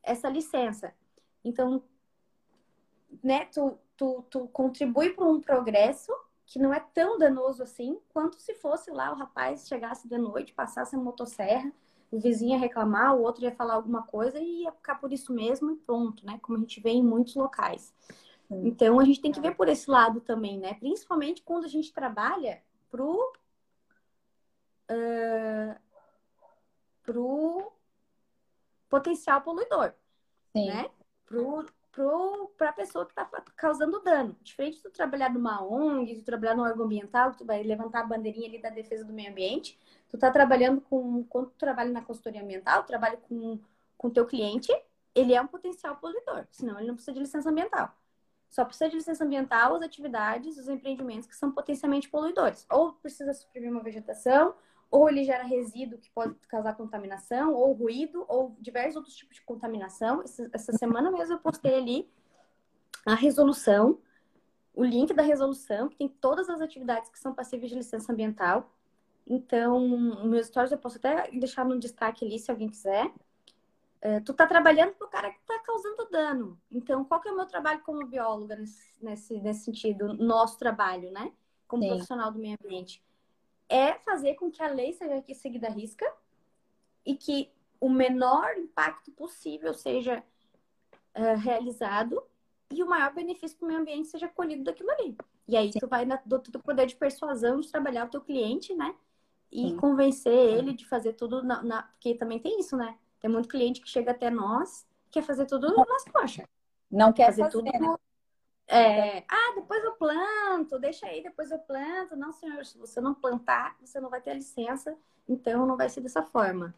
[0.03, 0.95] essa licença.
[1.45, 1.83] Então,
[3.23, 6.13] né, tu, tu, tu contribui para um progresso
[6.45, 10.53] que não é tão danoso assim quanto se fosse lá o rapaz chegasse de noite,
[10.53, 11.73] passasse a motosserra,
[12.13, 15.33] o vizinho ia reclamar, o outro ia falar alguma coisa e ia ficar por isso
[15.33, 16.39] mesmo e pronto, né?
[16.43, 17.93] Como a gente vê em muitos locais.
[18.51, 20.75] Então a gente tem que ver por esse lado também, né?
[20.75, 23.33] Principalmente quando a gente trabalha pro
[24.91, 25.81] uh,
[27.03, 27.73] pro
[28.91, 29.95] potencial poluidor,
[30.55, 30.67] Sim.
[30.67, 30.91] né?
[31.25, 33.25] Pro, pro, pra pessoa que está
[33.57, 34.37] causando dano.
[34.43, 38.01] Diferente de tu trabalhar numa ONG, de trabalhar no órgão ambiental, que tu vai levantar
[38.01, 39.79] a bandeirinha ali da defesa do meio ambiente,
[40.09, 43.61] tu tá trabalhando com, quando tu trabalha na consultoria ambiental, trabalha com
[44.03, 44.73] com teu cliente,
[45.15, 47.97] ele é um potencial poluidor, senão ele não precisa de licença ambiental.
[48.51, 52.67] Só precisa de licença ambiental as atividades, os empreendimentos que são potencialmente poluidores.
[52.69, 54.55] Ou precisa suprimir uma vegetação,
[54.93, 59.43] ou ele gera resíduo que pode causar contaminação, ou ruído, ou diversos outros tipos de
[59.43, 60.23] contaminação.
[60.53, 62.11] Essa semana mesmo eu postei ali
[63.07, 63.99] a resolução,
[64.75, 68.71] o link da resolução, que tem todas as atividades que são passíveis de licença ambiental.
[69.27, 69.81] Então,
[70.25, 73.11] meus stories eu posso até deixar no destaque ali, se alguém quiser.
[74.03, 76.61] É, tu tá trabalhando pro cara que tá causando dano.
[76.71, 80.13] Então, qual que é o meu trabalho como bióloga nesse, nesse, nesse sentido?
[80.13, 81.33] Nosso trabalho, né?
[81.67, 81.89] Como Sim.
[81.89, 83.03] profissional do meio ambiente.
[83.73, 86.05] É fazer com que a lei seja seguida à risca
[87.07, 90.23] e que o menor impacto possível seja
[91.17, 92.23] uh, realizado
[92.71, 95.17] e o maior benefício para o meio ambiente seja colhido daquilo ali.
[95.49, 95.79] E aí Sim.
[95.81, 98.95] tu vai na, do, do poder de persuasão de trabalhar o teu cliente, né?
[99.51, 99.77] E Sim.
[99.77, 102.97] convencer ele de fazer tudo na, na, Porque também tem isso, né?
[103.21, 106.47] Tem muito cliente que chega até nós, quer fazer tudo nas coxas.
[106.91, 107.65] Não quer fazer, fazer tudo.
[107.65, 107.97] Né?
[108.67, 112.17] É, ah, depois eu planto, deixa aí, depois eu planto.
[112.17, 114.97] Não, senhor, se você não plantar, você não vai ter licença,
[115.29, 116.75] então não vai ser dessa forma,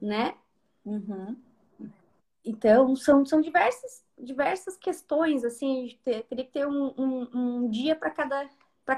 [0.00, 0.34] né?
[0.84, 1.36] Uhum.
[2.44, 7.96] Então, são, são diversas, diversas questões, assim, ter, teria que ter um, um, um dia
[7.96, 8.48] para cada,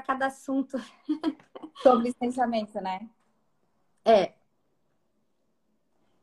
[0.05, 0.77] cada assunto.
[1.81, 3.09] Sobre licenciamento, né?
[4.03, 4.33] É,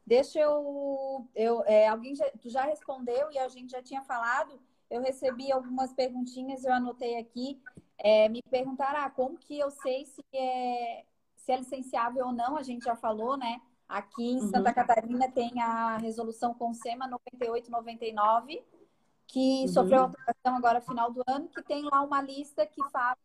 [0.07, 1.27] Deixa eu.
[1.35, 4.61] eu é, alguém já, tu já respondeu e a gente já tinha falado.
[4.94, 7.61] Eu recebi algumas perguntinhas, eu anotei aqui.
[7.98, 11.04] É, me perguntaram ah, como que eu sei se é,
[11.35, 13.61] se é licenciável ou não, a gente já falou, né?
[13.88, 14.74] Aqui em Santa uhum.
[14.74, 18.64] Catarina tem a resolução Consema 9899,
[19.26, 19.68] que uhum.
[19.68, 23.18] sofreu alteração agora no final do ano, que tem lá uma lista que fala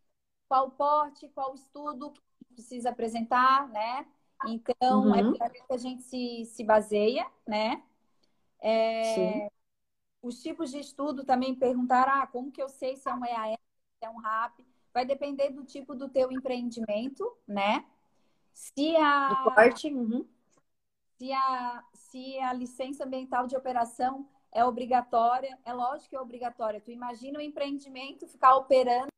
[0.48, 4.08] qual porte, qual estudo que precisa apresentar, né?
[4.48, 5.36] Então, é uhum.
[5.40, 7.84] é por que a gente se, se baseia, né?
[8.60, 9.50] É,
[10.22, 13.58] os tipos de estudo também perguntaram, ah, como que eu sei se é um EAS,
[14.00, 14.60] se é um RAP?
[14.94, 17.86] Vai depender do tipo do teu empreendimento, né?
[18.54, 19.44] Se a...
[19.44, 20.28] Do porte, uhum.
[21.18, 26.82] se, a, se a licença ambiental de operação é obrigatória, é lógico que é obrigatória.
[26.82, 29.10] Tu imagina o empreendimento ficar operando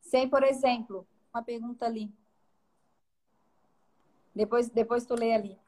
[0.00, 2.14] sem, por exemplo, uma pergunta ali,
[4.36, 5.58] depois, depois tu lê ali.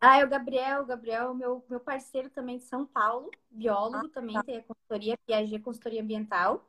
[0.00, 0.82] Ah, é o Gabriel.
[0.82, 4.42] O Gabriel, meu, meu parceiro também de São Paulo, biólogo, ah, também tá.
[4.42, 6.64] tem a consultoria, Piaget Consultoria Ambiental.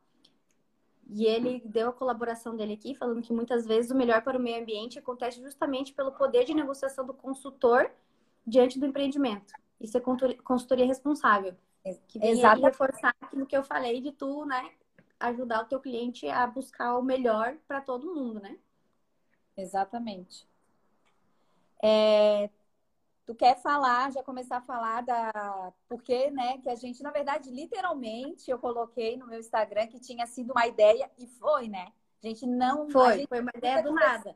[1.10, 4.40] E ele deu a colaboração dele aqui, falando que muitas vezes o melhor para o
[4.40, 7.90] meio ambiente acontece justamente pelo poder de negociação do consultor
[8.46, 9.54] diante do empreendimento.
[9.80, 11.56] Isso é consultoria responsável.
[12.08, 14.70] Que vem reforçar aquilo que eu falei de tu, né?
[15.18, 18.58] Ajudar o teu cliente a buscar o melhor para todo mundo, né?
[19.56, 20.46] Exatamente.
[21.82, 22.50] É,
[23.28, 25.70] tu quer falar, já começar a falar da.
[25.86, 30.26] Porque, né, que a gente, na verdade, literalmente, eu coloquei no meu Instagram que tinha
[30.26, 31.92] sido uma ideia e foi, né?
[32.24, 32.88] A gente não.
[32.88, 34.34] Foi, gente foi uma ideia do nada.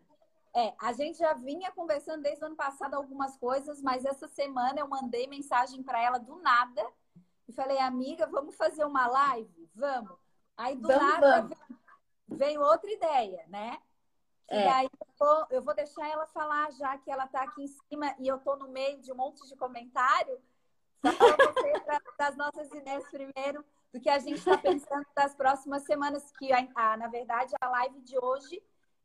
[0.55, 4.81] É, a gente já vinha conversando desde o ano passado algumas coisas, mas essa semana
[4.81, 6.87] eu mandei mensagem para ela do nada
[7.48, 9.70] e falei, amiga, vamos fazer uma live?
[9.74, 10.18] Vamos.
[10.55, 11.59] Aí do vamos, nada vamos.
[12.28, 13.78] veio outra ideia, né?
[14.48, 14.66] É.
[14.66, 14.90] E aí
[15.22, 18.26] eu vou, eu vou, deixar ela falar, já que ela está aqui em cima e
[18.26, 20.40] eu estou no meio de um monte de comentário.
[21.02, 26.30] Você pra, das nossas ideias primeiro, do que a gente está pensando das próximas semanas,
[26.38, 28.62] que a, a, na verdade a live de hoje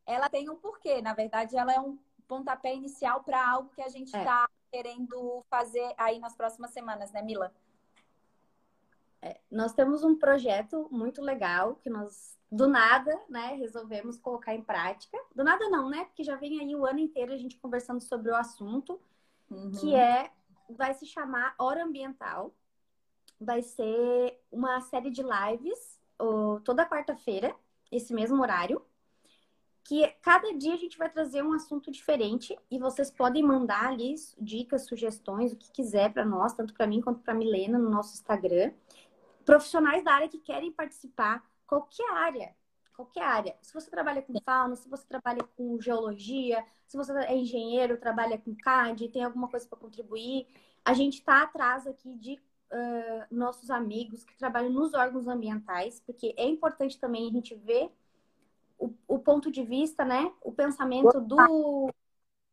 [0.07, 1.01] ela tem um porquê.
[1.01, 4.77] Na verdade, ela é um pontapé inicial para algo que a gente está é.
[4.77, 7.53] querendo fazer aí nas próximas semanas, né, Mila?
[9.21, 14.61] É, nós temos um projeto muito legal que nós do nada, né, resolvemos colocar em
[14.61, 15.17] prática.
[15.35, 16.05] Do nada não, né?
[16.05, 18.99] Porque já vem aí o ano inteiro a gente conversando sobre o assunto,
[19.49, 19.71] uhum.
[19.71, 20.31] que é
[20.69, 22.53] vai se chamar Hora Ambiental.
[23.39, 27.55] Vai ser uma série de lives ou, toda quarta-feira,
[27.91, 28.81] esse mesmo horário.
[29.83, 34.15] Que cada dia a gente vai trazer um assunto diferente e vocês podem mandar ali
[34.37, 38.13] dicas, sugestões, o que quiser para nós, tanto para mim quanto para Milena no nosso
[38.13, 38.73] Instagram.
[39.47, 42.53] Profissionais da área que querem participar, qualquer área.
[42.93, 43.55] Qualquer área.
[43.61, 48.37] Se você trabalha com fauna, se você trabalha com geologia, se você é engenheiro, trabalha
[48.37, 50.47] com CAD, tem alguma coisa para contribuir,
[50.83, 56.33] a gente está atrás aqui de uh, nossos amigos que trabalham nos órgãos ambientais, porque
[56.35, 57.89] é importante também a gente ver
[58.77, 60.29] o, o ponto de vista, né?
[60.41, 61.89] O pensamento do,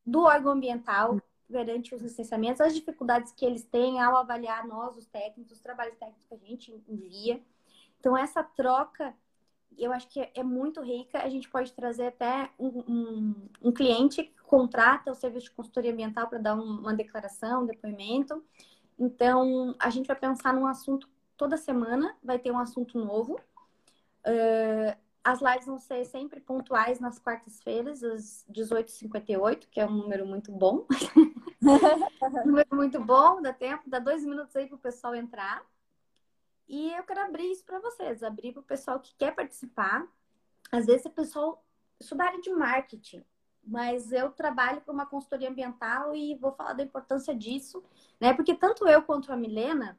[0.07, 1.19] do órgão ambiental
[1.51, 5.97] perante os licenciamentos, as dificuldades que eles têm ao avaliar nós, os técnicos, os trabalhos
[5.97, 7.41] técnicos que a gente envia.
[8.01, 9.15] Então, essa troca,
[9.79, 11.23] eu acho que é muito rica.
[11.23, 15.93] A gente pode trazer até um, um, um cliente que contrata o serviço de consultoria
[15.93, 18.43] ambiental para dar uma declaração, um depoimento.
[18.99, 23.39] Então, a gente vai pensar num assunto toda semana, vai ter um assunto novo.
[24.27, 30.27] Uh, as lives vão ser sempre pontuais nas quartas-feiras, às 18h58, que é um número
[30.27, 30.87] muito bom.
[32.45, 35.65] um número muito bom, dá tempo, dá dois minutos aí para o pessoal entrar.
[36.69, 40.07] E eu quero abrir isso para vocês, abrir para o pessoal que quer participar.
[40.71, 41.65] Às vezes o pessoal
[41.99, 43.25] estudar área de marketing,
[43.67, 47.83] mas eu trabalho para uma consultoria ambiental e vou falar da importância disso,
[48.21, 48.35] né?
[48.35, 49.99] Porque tanto eu quanto a Milena,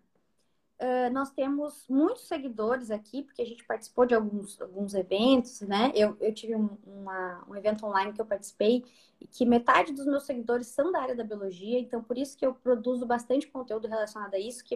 [0.79, 5.91] uh, nós temos muitos seguidores aqui, porque a gente participou de alguns, alguns eventos, né?
[5.95, 8.83] Eu, eu tive um, uma, um evento online que eu participei
[9.31, 12.53] que metade dos meus seguidores são da área da biologia, então por isso que eu
[12.53, 14.75] produzo bastante conteúdo relacionado a isso, que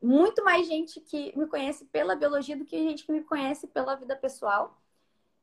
[0.00, 3.96] muito mais gente que me conhece pela biologia do que gente que me conhece pela
[3.96, 4.80] vida pessoal.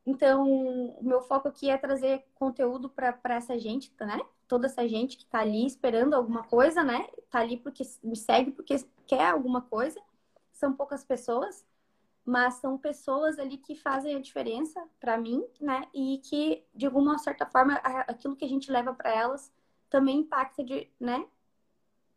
[0.05, 0.49] Então,
[0.99, 4.19] o meu foco aqui é trazer conteúdo para essa gente, né?
[4.47, 7.07] Toda essa gente que está ali esperando alguma coisa, né?
[7.17, 8.75] Está ali porque me segue porque
[9.07, 9.99] quer alguma coisa.
[10.51, 11.65] São poucas pessoas,
[12.25, 15.87] mas são pessoas ali que fazem a diferença para mim, né?
[15.93, 19.51] E que, de alguma certa forma, aquilo que a gente leva para elas
[19.89, 21.27] também impacta, de, né?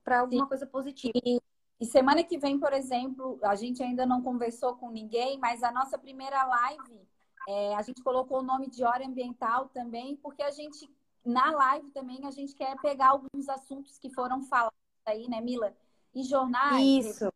[0.04, 0.48] Para alguma Sim.
[0.48, 1.12] coisa positiva.
[1.24, 1.40] E,
[1.80, 5.72] e semana que vem, por exemplo, a gente ainda não conversou com ninguém, mas a
[5.72, 7.06] nossa primeira live
[7.48, 10.90] é, a gente colocou o nome de hora ambiental também, porque a gente,
[11.24, 15.74] na live também, a gente quer pegar alguns assuntos que foram falados aí, né, Mila?
[16.16, 16.82] Em jornais.
[16.82, 17.30] Isso.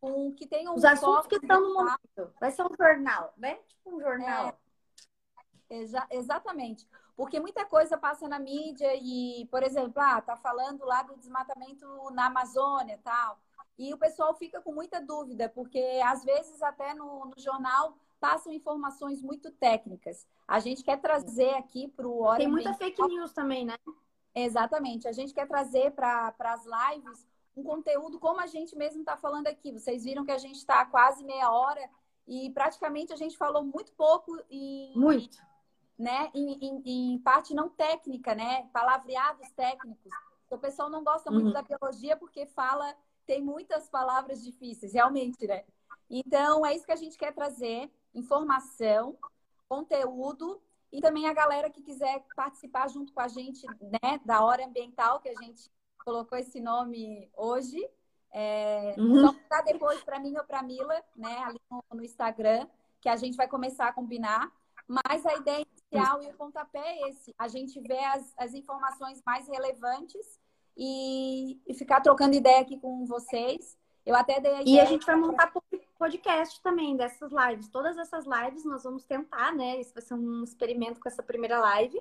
[0.00, 2.32] Com, que tem um Os assuntos que estão no momento.
[2.40, 3.56] Vai ser um jornal, né?
[3.66, 4.56] Tipo um jornal.
[5.68, 6.88] É, exa exatamente.
[7.16, 11.84] Porque muita coisa passa na mídia e, por exemplo, ah, tá falando lá do desmatamento
[12.12, 13.40] na Amazônia tal.
[13.76, 18.52] E o pessoal fica com muita dúvida, porque às vezes até no, no jornal passam
[18.52, 20.24] informações muito técnicas.
[20.46, 23.76] A gente quer trazer aqui para o Tem muita fake news também, né?
[24.32, 25.08] Exatamente.
[25.08, 27.26] A gente quer trazer para as lives
[27.58, 29.72] um conteúdo como a gente mesmo está falando aqui.
[29.72, 31.80] Vocês viram que a gente está quase meia hora
[32.26, 35.38] e praticamente a gente falou muito pouco e muito,
[35.98, 36.30] né?
[36.34, 38.68] Em, em, em, parte não técnica, né?
[38.72, 40.12] Palavreados técnicos.
[40.50, 41.52] O pessoal não gosta muito uhum.
[41.52, 42.94] da biologia porque fala
[43.26, 45.64] tem muitas palavras difíceis, realmente, né?
[46.08, 49.18] Então é isso que a gente quer trazer informação,
[49.68, 54.64] conteúdo e também a galera que quiser participar junto com a gente, né, da Hora
[54.64, 57.78] Ambiental, que a gente colocou esse nome hoje.
[58.32, 59.26] É, uhum.
[59.26, 62.66] Só mandar depois para mim ou para Mila, né, ali no, no, Instagram,
[63.00, 64.52] que a gente vai começar a combinar.
[64.86, 69.22] Mas a ideia inicial e o pontapé é esse: a gente vê as, as informações
[69.24, 70.38] mais relevantes
[70.76, 73.76] e, e ficar trocando ideia aqui com vocês.
[74.06, 74.62] Eu até dei a.
[74.64, 75.52] E a gente vai montar
[75.98, 77.68] podcast também dessas lives.
[77.68, 79.80] Todas essas lives nós vamos tentar, né?
[79.80, 82.00] Isso vai ser um experimento com essa primeira live.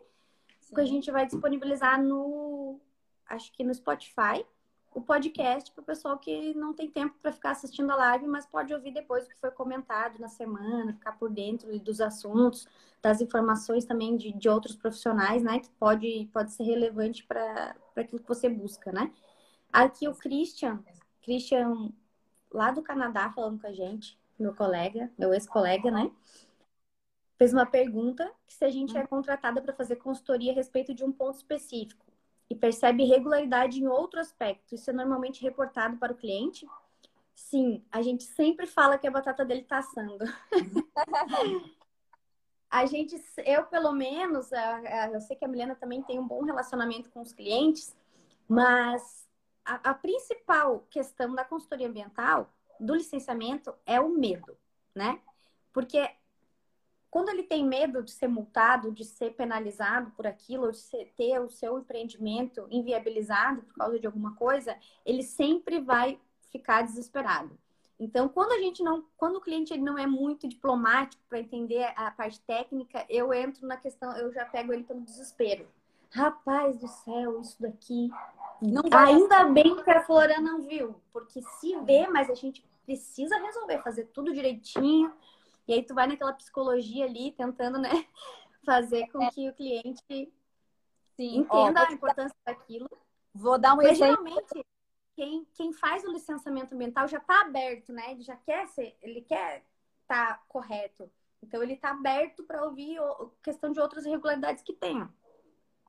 [0.61, 0.75] Sim.
[0.75, 2.79] Que a gente vai disponibilizar no.
[3.29, 4.45] Acho que no Spotify.
[4.93, 8.47] O podcast para o pessoal que não tem tempo para ficar assistindo a live, mas
[8.47, 12.67] pode ouvir depois o que foi comentado na semana, ficar por dentro dos assuntos,
[12.99, 15.59] das informações também de, de outros profissionais, né?
[15.59, 19.13] Que pode, pode ser relevante para aquilo que você busca, né?
[19.71, 20.83] Aqui o Christian,
[21.21, 21.91] Christian
[22.51, 26.09] lá do Canadá falando com a gente, meu colega, meu ex-colega, né?
[27.37, 31.03] Fez uma pergunta que se a gente é contratada para fazer consultoria a respeito de
[31.03, 32.06] um ponto específico
[32.49, 36.65] e percebe irregularidade em outro aspecto, isso é normalmente reportado para o cliente?
[37.35, 40.25] Sim, a gente sempre fala que a batata dele está assando.
[42.69, 44.49] a gente, eu pelo menos,
[45.13, 47.95] eu sei que a Milena também tem um bom relacionamento com os clientes,
[48.47, 49.27] mas
[49.63, 54.57] a, a principal questão da consultoria ambiental, do licenciamento, é o medo,
[54.95, 55.19] né?
[55.73, 56.09] Porque
[57.09, 61.13] quando ele tem medo de ser multado, de ser penalizado por aquilo, ou de ser,
[61.15, 66.19] ter o seu empreendimento inviabilizado por causa de alguma coisa, ele sempre vai
[66.51, 67.57] ficar desesperado.
[67.99, 71.91] Então, quando a gente não, quando o cliente ele não é muito diplomático para entender
[71.95, 75.67] a parte técnica, eu entro na questão, eu já pego ele pelo desespero.
[76.11, 78.09] Rapaz do céu, isso daqui
[78.61, 83.37] não Ainda bem que a Flora não viu, porque se vê, mas a gente precisa
[83.37, 85.11] resolver, fazer tudo direitinho.
[85.67, 87.89] E aí tu vai naquela psicologia ali, tentando, né,
[88.65, 89.29] fazer com é.
[89.31, 90.31] que o cliente
[91.15, 91.37] Sim.
[91.39, 92.53] entenda Ó, a importância dar...
[92.53, 92.89] daquilo.
[93.33, 94.27] Vou dar um mas, exemplo.
[94.27, 94.65] Geralmente,
[95.15, 98.11] quem, quem faz o licenciamento ambiental já está aberto, né?
[98.11, 99.65] Ele já quer ser, ele quer
[100.01, 101.11] estar tá correto.
[101.41, 105.11] Então ele está aberto para ouvir o, questão de outras irregularidades que tenham.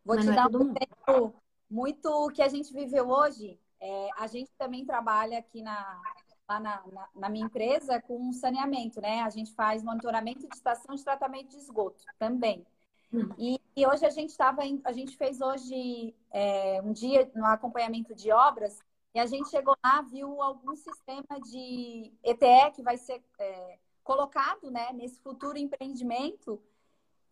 [0.04, 1.34] Vou mas te é dar um exemplo
[1.70, 3.60] muito que a gente viveu hoje.
[3.80, 6.00] É, a gente também trabalha aqui na,
[6.48, 9.20] lá na, na, na, minha empresa com saneamento, né?
[9.20, 12.66] A gente faz monitoramento de estação de tratamento de esgoto também.
[13.12, 13.30] Uhum.
[13.38, 18.14] E, e, hoje a gente estava, a gente fez hoje é, um dia no acompanhamento
[18.14, 18.78] de obras
[19.14, 24.70] e a gente chegou lá, viu algum sistema de ETE que vai ser é, colocado,
[24.70, 26.60] né, nesse futuro empreendimento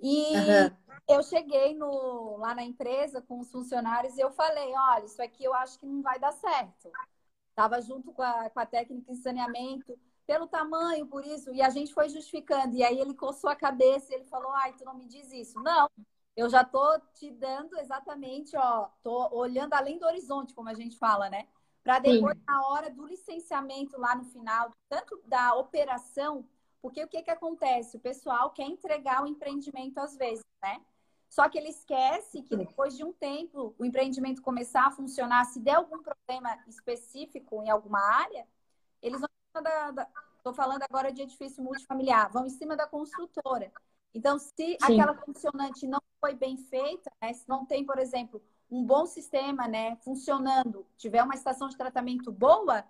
[0.01, 0.77] e uhum.
[1.09, 5.45] eu cheguei no, lá na empresa com os funcionários e eu falei, olha, isso aqui
[5.45, 6.91] eu acho que não vai dar certo.
[7.57, 11.71] Estava junto com a, com a técnica de saneamento, pelo tamanho, por isso, e a
[11.71, 12.77] gente foi justificando.
[12.77, 15.59] E aí ele coçou a cabeça e ele falou, ai, tu não me diz isso.
[15.63, 15.89] Não,
[16.37, 20.99] eu já tô te dando exatamente, ó, tô olhando além do horizonte, como a gente
[20.99, 21.49] fala, né?
[21.83, 22.45] Para depois, Sim.
[22.47, 26.47] na hora do licenciamento lá no final, tanto da operação,
[26.83, 27.97] porque o que que acontece?
[27.97, 30.79] O pessoal quer entregar o empreendimento às vezes, né?
[31.29, 35.61] Só que ele esquece que depois de um tempo o empreendimento começar a funcionar, se
[35.61, 38.47] der algum problema específico em alguma área,
[39.03, 39.29] eles vão
[40.39, 43.73] estou falando agora de edifício multifamiliar, vão em cima da construtora.
[44.15, 44.77] Então, se Sim.
[44.81, 49.67] aquela funcionante não foi bem feita, né, se não tem, por exemplo, um bom sistema
[49.67, 52.85] né, funcionando, tiver uma estação de tratamento boa,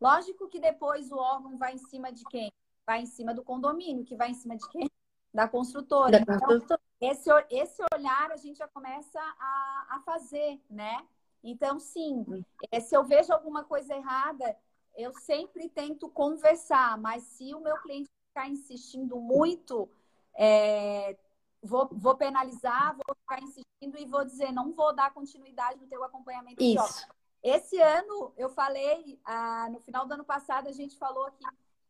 [0.00, 2.52] lógico que depois o órgão vai em cima de quem?
[2.84, 4.90] Vai em cima do condomínio, que vai em cima de quem?
[5.36, 6.24] Da construtora.
[6.24, 11.06] Da então, esse, esse olhar a gente já começa a, a fazer, né?
[11.44, 12.24] Então, sim,
[12.72, 14.56] é, se eu vejo alguma coisa errada,
[14.96, 19.86] eu sempre tento conversar, mas se o meu cliente ficar insistindo muito,
[20.34, 21.16] é,
[21.62, 26.02] vou, vou penalizar, vou ficar insistindo e vou dizer, não vou dar continuidade no teu
[26.02, 27.06] acompanhamento Isso.
[27.42, 31.44] Esse ano, eu falei, ah, no final do ano passado, a gente falou que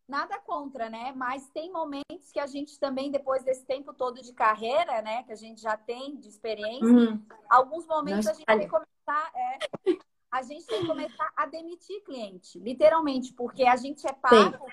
[0.08, 1.12] nada contra, né?
[1.16, 5.22] Mas tem momentos que a gente também, depois desse tempo todo de carreira, né?
[5.24, 7.22] Que a gente já tem de experiência, uhum.
[7.48, 9.58] alguns momentos Nossa, a gente tem que começar, é,
[10.30, 14.66] a gente tem que começar a demitir cliente, literalmente, porque a gente é pago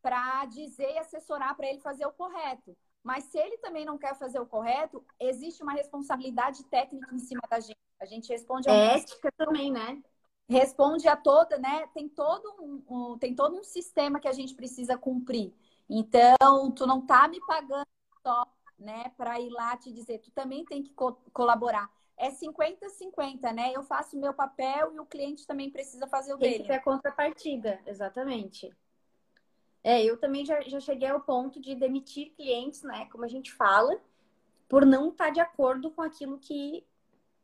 [0.00, 2.76] para dizer e assessorar para ele fazer o correto.
[3.02, 7.42] Mas se ele também não quer fazer o correto, existe uma responsabilidade técnica em cima
[7.50, 7.76] da gente.
[8.00, 10.02] A gente responde a é ética também, né?
[10.48, 11.86] Responde a toda, né?
[11.94, 15.52] Tem todo um, um, tem todo um sistema que a gente precisa cumprir.
[15.88, 17.86] Então, tu não tá me pagando
[18.22, 18.46] só,
[18.78, 21.90] né, para ir lá te dizer, tu também tem que co colaborar.
[22.16, 23.72] É 50-50, né?
[23.74, 26.54] Eu faço o meu papel e o cliente também precisa fazer o tem dele.
[26.54, 28.70] Tem que ter a contrapartida, exatamente.
[29.82, 33.06] É, eu também já, já cheguei ao ponto de demitir clientes, né?
[33.10, 34.00] Como a gente fala,
[34.68, 36.86] por não estar tá de acordo com aquilo que,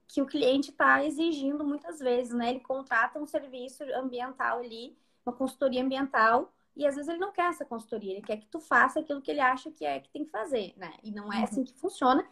[0.08, 2.50] que o cliente está exigindo muitas vezes, né?
[2.50, 7.50] Ele contrata um serviço ambiental ali, uma consultoria ambiental, e às vezes ele não quer
[7.50, 10.24] essa consultoria, ele quer que tu faça aquilo que ele acha que é que tem
[10.24, 10.94] que fazer, né?
[11.02, 11.44] E não é uhum.
[11.44, 12.26] assim que funciona.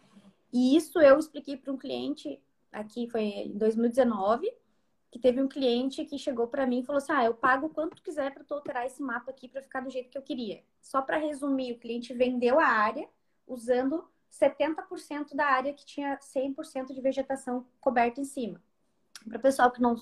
[0.51, 4.51] E isso eu expliquei para um cliente aqui foi em 2019
[5.09, 8.01] que teve um cliente que chegou para mim e falou assim: "Ah, eu pago quanto
[8.01, 10.63] quiser para tu alterar esse mapa aqui para ficar do jeito que eu queria".
[10.81, 13.07] Só para resumir, o cliente vendeu a área
[13.45, 18.61] usando 70% da área que tinha 100% de vegetação coberta em cima.
[19.27, 19.95] Para o pessoal que não,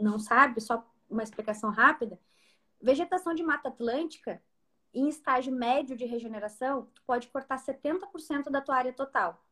[0.00, 2.18] não sabe, só uma explicação rápida,
[2.80, 4.42] vegetação de mata atlântica
[4.92, 9.42] em estágio médio de regeneração, tu pode cortar 70% da tua área total.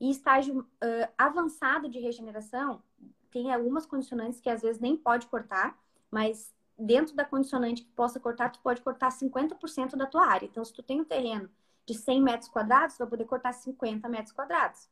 [0.00, 2.82] Em estágio uh, avançado de regeneração,
[3.30, 5.78] tem algumas condicionantes que às vezes nem pode cortar,
[6.10, 10.46] mas dentro da condicionante que possa cortar, tu pode cortar 50% da tua área.
[10.46, 11.48] Então, se tu tem um terreno
[11.90, 14.88] de 100 metros quadrados, vai poder cortar 50 metros quadrados.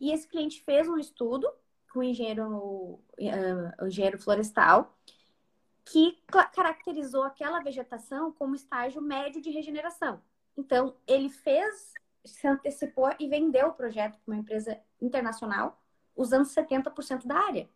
[0.00, 1.50] E esse cliente fez um estudo
[1.92, 4.94] com o engenheiro, uh, o engenheiro florestal
[5.84, 6.20] que
[6.52, 10.20] caracterizou aquela vegetação como estágio médio de regeneração.
[10.56, 11.94] Então, ele fez,
[12.24, 15.80] se antecipou e vendeu o projeto para uma empresa internacional
[16.16, 17.70] usando 70% da área.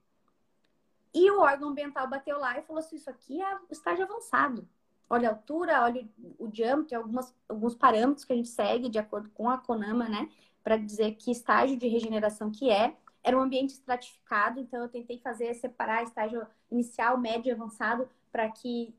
[1.15, 4.69] E o órgão ambiental bateu lá e falou assim: isso aqui é estágio avançado.
[5.11, 6.09] Olha a altura, olha
[6.39, 10.31] o diâmetro, algumas, alguns parâmetros que a gente segue de acordo com a CONAMA, né?
[10.63, 12.95] Para dizer que estágio de regeneração que é.
[13.23, 18.49] Era um ambiente estratificado, então eu tentei fazer separar estágio inicial, médio e avançado para
[18.49, 18.95] que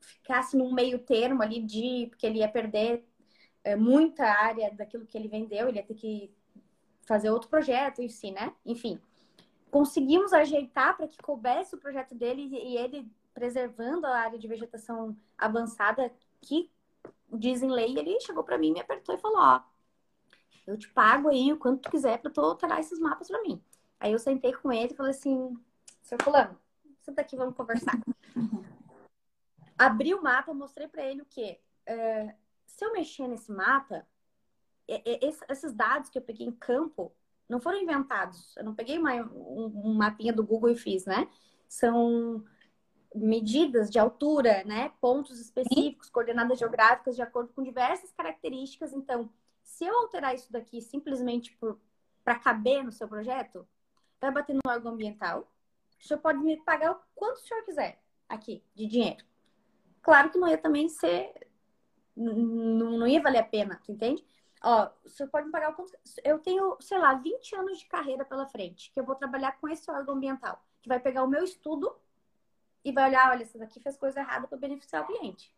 [0.00, 2.06] ficasse num meio termo ali de.
[2.08, 3.04] porque ele ia perder
[3.64, 6.32] é, muita área daquilo que ele vendeu, ele ia ter que
[7.06, 8.54] fazer outro projeto, enfim, né?
[8.64, 9.00] Enfim
[9.70, 15.16] conseguimos ajeitar para que coubesse o projeto dele e ele preservando a área de vegetação
[15.36, 16.68] avançada que
[17.32, 19.60] dizem lei, ele chegou para mim, me apertou e falou: Ó,
[20.66, 23.62] eu te pago aí o quanto tu quiser para tu alterar esses mapas para mim.
[24.00, 25.56] Aí eu sentei com ele e falei assim:
[26.02, 26.58] Seu Fulano,
[27.00, 27.92] senta aqui, vamos conversar.
[29.78, 31.60] Abri o mapa, mostrei para ele o quê?
[31.88, 32.34] Uh,
[32.66, 34.04] se eu mexer nesse mapa,
[35.48, 37.14] esses dados que eu peguei em campo,
[37.48, 38.56] não foram inventados.
[38.56, 41.28] Eu não peguei uma, um, um mapinha do Google e fiz, né?
[41.68, 42.44] São
[43.14, 44.92] medidas de altura, né?
[45.00, 48.92] Pontos específicos, coordenadas geográficas de acordo com diversas características.
[48.92, 49.30] Então,
[49.62, 51.56] se eu alterar isso daqui simplesmente
[52.24, 53.66] para caber no seu projeto,
[54.20, 55.50] vai bater no órgão ambiental.
[56.00, 59.24] O senhor pode me pagar o quanto o senhor quiser aqui de dinheiro.
[60.02, 61.48] Claro que não ia também ser.
[62.16, 64.24] Não, não ia valer a pena, tu entende?
[64.62, 65.92] Ó, você pode me pagar o quanto.
[66.24, 69.68] Eu tenho, sei lá, 20 anos de carreira pela frente, que eu vou trabalhar com
[69.68, 71.94] esse órgão ambiental, que vai pegar o meu estudo
[72.88, 75.54] e vai olhar, olha, essa daqui fez coisa errada para beneficiar o cliente.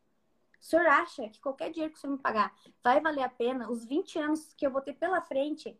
[0.61, 3.70] O senhor acha que qualquer dinheiro que o senhor me pagar vai valer a pena
[3.70, 5.78] os 20 anos que eu vou ter pela frente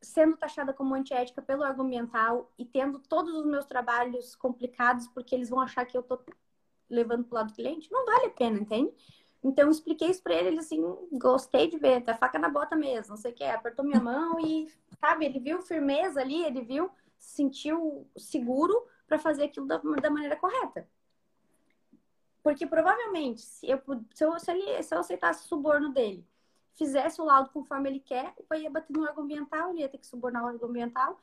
[0.00, 5.50] sendo taxada como antiética pelo argumental e tendo todos os meus trabalhos complicados porque eles
[5.50, 6.18] vão achar que eu tô
[6.88, 8.92] levando pro lado do cliente, não vale a pena, entende?
[9.42, 10.82] Então, eu expliquei isso pra ele, ele assim,
[11.12, 14.40] gostei de ver, tá faca na bota mesmo, não sei o que, apertou minha mão
[14.40, 14.68] e,
[15.00, 20.36] sabe, ele viu firmeza ali, ele viu, sentiu seguro para fazer aquilo da, da, maneira
[20.36, 20.86] correta.
[22.42, 23.82] Porque provavelmente, se eu,
[24.14, 26.24] se eu, se ele, se eu aceitasse o suborno dele,
[26.74, 29.98] fizesse o laudo conforme ele quer, eu ia bater no órgão ambiental, ele ia ter
[29.98, 31.18] que subornar o órgão ambiental,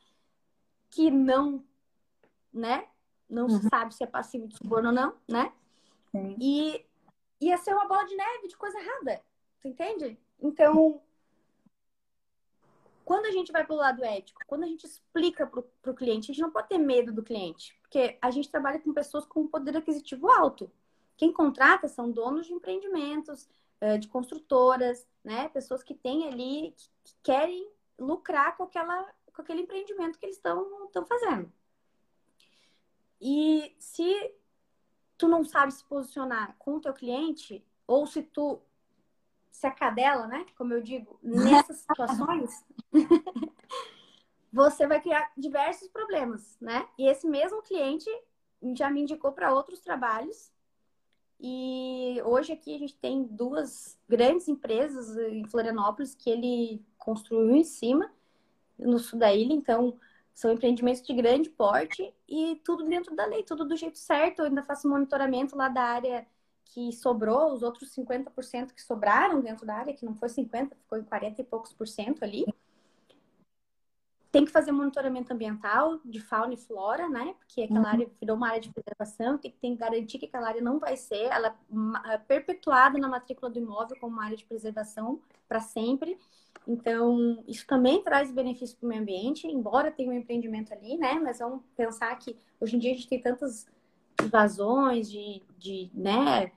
[0.90, 1.64] que não,
[2.52, 2.88] né?
[3.30, 3.62] Não uhum.
[3.62, 5.54] se sabe se é passivo de suborno ou não, né?
[6.12, 6.36] Sim.
[6.40, 6.86] E
[7.40, 9.22] ia ser uma bola de neve de coisa errada.
[9.58, 10.20] Você entende?
[10.40, 11.02] Então,
[13.06, 16.32] quando a gente vai para o lado ético, quando a gente explica para o cliente,
[16.32, 19.48] a gente não pode ter medo do cliente, porque a gente trabalha com pessoas com
[19.48, 20.72] poder aquisitivo alto.
[21.16, 23.48] Quem contrata são donos de empreendimentos,
[23.80, 25.48] eh, de construtoras, né?
[25.50, 31.06] Pessoas que têm ali, que querem lucrar com, aquela, com aquele empreendimento que eles estão
[31.08, 31.52] fazendo.
[33.22, 34.34] E se
[35.18, 38.60] tu não sabe se posicionar com o teu cliente, ou se tu
[39.56, 40.46] se acadela, né?
[40.58, 42.66] Como eu digo, nessas situações,
[44.52, 46.86] você vai criar diversos problemas, né?
[47.00, 48.10] E esse mesmo cliente
[48.76, 50.52] já me indicou para outros trabalhos.
[51.40, 57.64] E hoje aqui a gente tem duas grandes empresas em Florianópolis que ele construiu em
[57.64, 58.12] cima,
[58.78, 59.54] no sul da ilha.
[59.54, 59.98] Então,
[60.34, 64.40] são empreendimentos de grande porte e tudo dentro da lei, tudo do jeito certo.
[64.40, 66.28] Eu ainda faço monitoramento lá da área
[66.66, 70.98] que sobrou, os outros 50% que sobraram dentro da área, que não foi 50, ficou
[70.98, 72.46] em 40 e poucos por cento ali.
[74.32, 77.34] Tem que fazer monitoramento ambiental de fauna e flora, né?
[77.40, 77.86] Porque aquela uhum.
[77.86, 80.78] área virou uma área de preservação, tem que, tem que garantir que aquela área não
[80.78, 81.58] vai ser, ela
[82.12, 86.20] é perpetuada na matrícula do imóvel como uma área de preservação para sempre.
[86.68, 91.14] Então, isso também traz benefício para o meio ambiente, embora tenha um empreendimento ali, né?
[91.14, 93.68] Mas vamos pensar que hoje em dia a gente tem tantas
[94.24, 96.52] invasões de, de né,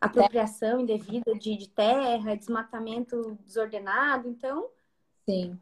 [0.00, 4.28] apropriação indevida de, de terra, desmatamento desordenado.
[4.28, 4.68] Então,
[5.24, 5.58] Sim.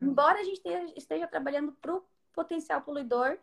[0.00, 0.60] embora a gente
[0.96, 2.02] esteja, trabalhando para o
[2.32, 3.38] potencial poluidor,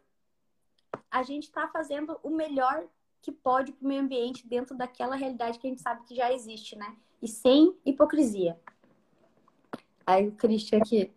[1.10, 2.86] a gente está fazendo o melhor
[3.22, 6.32] que pode para o meio ambiente dentro daquela realidade que a gente sabe que já
[6.32, 6.96] existe, né?
[7.22, 8.60] E sem hipocrisia.
[10.06, 11.12] Aí o Christian aqui.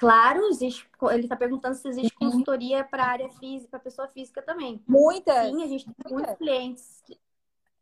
[0.00, 0.88] Claro, existe.
[1.12, 2.30] Ele está perguntando se existe uhum.
[2.30, 4.82] consultoria para área física, para pessoa física também.
[4.88, 5.46] Muitas.
[5.46, 6.12] Sim, a gente tem Muitas.
[6.12, 7.02] muitos clientes.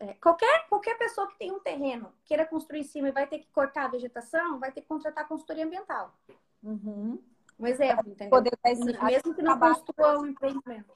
[0.01, 3.39] É, qualquer, qualquer pessoa que tem um terreno, queira construir em cima e vai ter
[3.39, 6.13] que cortar a vegetação, vai ter que contratar consultoria ambiental.
[6.61, 7.23] Uhum.
[7.57, 8.31] Um exemplo, entendeu?
[8.31, 10.93] Poder, Mesmo que não construa um empreendimento.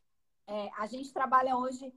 [0.49, 1.95] É, a gente trabalha hoje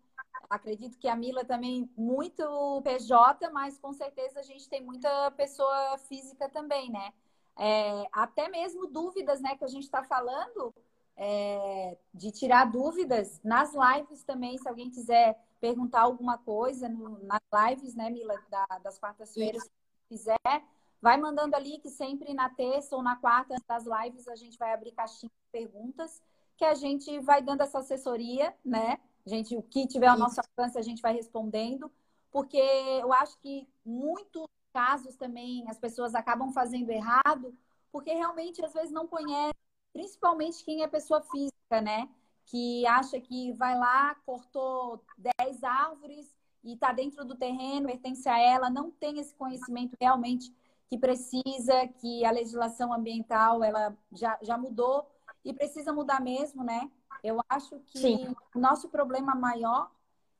[0.47, 5.97] acredito que a Mila também muito PJ, mas com certeza a gente tem muita pessoa
[5.97, 7.11] física também, né?
[7.57, 10.73] É, até mesmo dúvidas, né, que a gente está falando,
[11.15, 17.41] é, de tirar dúvidas nas lives também, se alguém quiser perguntar alguma coisa no, nas
[17.69, 19.69] lives, né, Mila, da, das quartas-feiras, se
[20.09, 20.63] quiser,
[21.01, 24.73] vai mandando ali que sempre na terça ou na quarta das lives a gente vai
[24.73, 26.21] abrir caixinha de perguntas,
[26.57, 28.99] que a gente vai dando essa assessoria, né?
[29.25, 31.91] gente, o que tiver ao nosso alcance, a gente vai respondendo,
[32.31, 34.45] porque eu acho que muitos
[34.75, 37.57] casos também as pessoas acabam fazendo errado,
[37.93, 39.55] porque realmente às vezes não conhece,
[39.93, 42.09] principalmente quem é pessoa física, né?
[42.45, 45.01] Que acha que vai lá, cortou
[45.39, 50.53] 10 árvores e está dentro do terreno, pertence a ela, não tem esse conhecimento realmente
[50.89, 55.09] que precisa, que a legislação ambiental ela já, já mudou
[55.45, 56.91] e precisa mudar mesmo, né?
[57.23, 58.35] Eu acho que Sim.
[58.53, 59.89] o nosso problema maior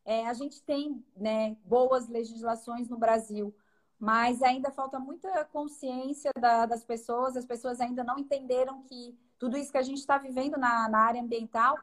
[0.03, 3.55] é a gente tem né, boas legislações no Brasil,
[4.05, 9.57] mas ainda falta muita consciência da, das pessoas, as pessoas ainda não entenderam que tudo
[9.57, 11.75] isso que a gente está vivendo na, na área ambiental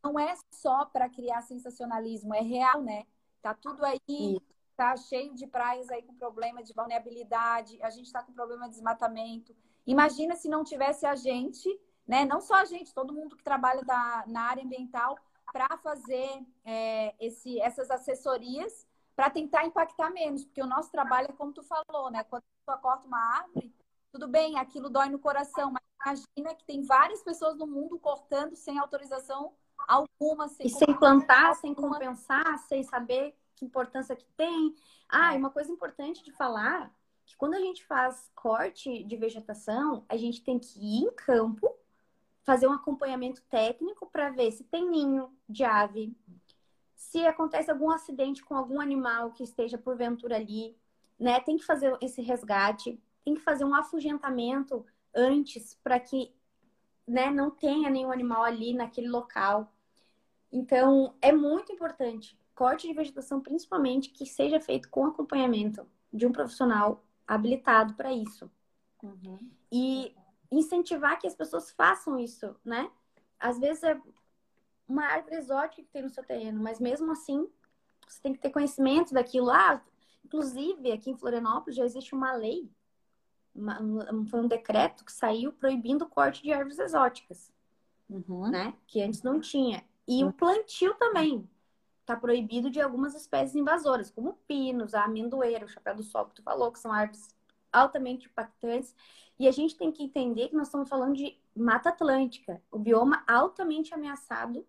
[0.00, 3.04] não é só para criar sensacionalismo, é real, né?
[3.42, 4.40] Tá tudo aí, Sim.
[4.76, 8.74] tá cheio de praias aí com problema de vulnerabilidade, a gente está com problema de
[8.74, 9.52] desmatamento.
[9.84, 11.68] Imagina se não tivesse a gente
[12.06, 12.24] né?
[12.24, 15.18] Não só a gente, todo mundo que trabalha da, na área ambiental
[15.52, 21.32] para fazer é, esse, essas assessorias para tentar impactar menos, porque o nosso trabalho é
[21.32, 22.24] como tu falou, né?
[22.24, 23.72] Quando pessoa corta uma árvore,
[24.10, 28.54] tudo bem, aquilo dói no coração, mas imagina que tem várias pessoas no mundo cortando
[28.56, 29.52] sem autorização
[29.86, 34.74] alguma, sem e sem plantar, sem compensar, sem saber que importância que tem.
[35.08, 35.36] Ah, é.
[35.36, 36.92] e uma coisa importante de falar
[37.26, 41.74] que quando a gente faz corte de vegetação, a gente tem que ir em campo
[42.44, 46.14] fazer um acompanhamento técnico para ver se tem ninho de ave,
[46.94, 50.76] se acontece algum acidente com algum animal que esteja porventura ali,
[51.18, 51.40] né?
[51.40, 53.00] Tem que fazer esse resgate.
[53.24, 54.84] tem que fazer um afugentamento
[55.14, 56.34] antes para que
[57.06, 59.72] né, não tenha nenhum animal ali naquele local.
[60.52, 66.32] Então, é muito importante corte de vegetação, principalmente, que seja feito com acompanhamento de um
[66.32, 68.50] profissional habilitado para isso.
[69.02, 69.38] Uhum.
[69.72, 70.14] E
[70.50, 72.90] incentivar que as pessoas façam isso, né?
[73.38, 74.00] Às vezes é
[74.88, 77.48] uma árvore exótica que tem no seu terreno, mas mesmo assim,
[78.06, 79.50] você tem que ter conhecimento daquilo.
[79.50, 79.82] Ah,
[80.24, 82.70] inclusive, aqui em Florianópolis já existe uma lei,
[83.54, 87.52] uma, um, foi um decreto que saiu proibindo o corte de árvores exóticas,
[88.08, 88.50] uhum.
[88.50, 88.74] né?
[88.86, 89.84] Que antes não tinha.
[90.06, 91.48] E o plantio também
[92.00, 96.34] está proibido de algumas espécies invasoras, como pinos, a amendoeira, o chapéu do sol que
[96.34, 97.34] tu falou, que são árvores
[97.72, 98.94] altamente impactantes.
[99.38, 103.24] E a gente tem que entender que nós estamos falando de Mata Atlântica, o bioma
[103.26, 104.66] altamente ameaçado.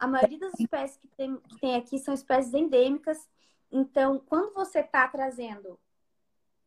[0.00, 3.28] A maioria das espécies que tem, que tem aqui são espécies endêmicas.
[3.70, 5.78] Então, quando você está trazendo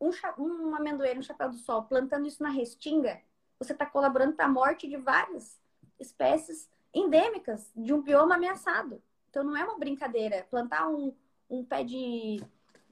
[0.00, 3.20] um, um amendoeiro, um chapéu do sol, plantando isso na restinga,
[3.58, 5.60] você está colaborando para a morte de várias
[5.98, 9.02] espécies endêmicas de um bioma ameaçado.
[9.28, 10.46] Então não é uma brincadeira.
[10.48, 11.12] Plantar um,
[11.50, 12.40] um pé de,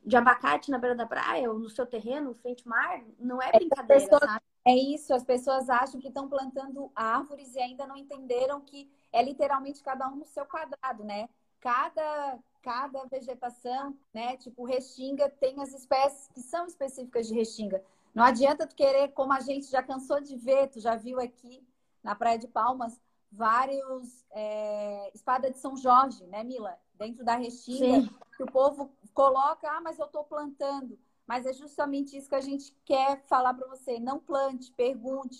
[0.04, 3.52] de abacate na beira da praia ou no seu terreno, frente ao mar, não é
[3.52, 4.44] brincadeira, pessoas, sabe?
[4.64, 9.22] É isso, as pessoas acham que estão plantando árvores e ainda não entenderam que é
[9.22, 11.28] literalmente cada um no seu quadrado, né?
[11.60, 14.36] Cada, cada vegetação, né?
[14.36, 17.82] Tipo, restinga tem as espécies que são específicas de restinga.
[18.14, 21.66] Não adianta tu querer, como a gente já cansou de ver, tu já viu aqui
[22.02, 23.00] na Praia de Palmas,
[23.30, 26.78] vários é, espada de São Jorge, né, Mila?
[26.94, 28.10] Dentro da restinga, Sim.
[28.36, 30.98] que o povo coloca, ah, mas eu estou plantando.
[31.26, 33.98] Mas é justamente isso que a gente quer falar para você.
[33.98, 35.38] Não plante, pergunte,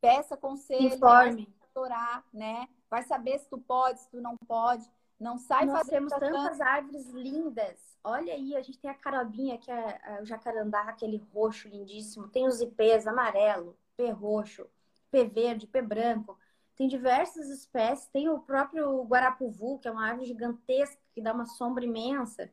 [0.00, 2.68] peça conselho, informe, orar, né?
[2.90, 4.88] Vai saber se tu pode, se tu não pode.
[5.18, 7.98] Não sai Nós temos tantas árvores lindas.
[8.04, 12.28] Olha aí, a gente tem a carabinha, que é o jacarandá, aquele roxo lindíssimo.
[12.28, 14.66] Tem os ipês amarelo, pé roxo,
[15.10, 16.38] pé verde, pé branco.
[16.76, 21.46] Tem diversas espécies, tem o próprio guarapuvu, que é uma árvore gigantesca que dá uma
[21.46, 22.48] sombra imensa.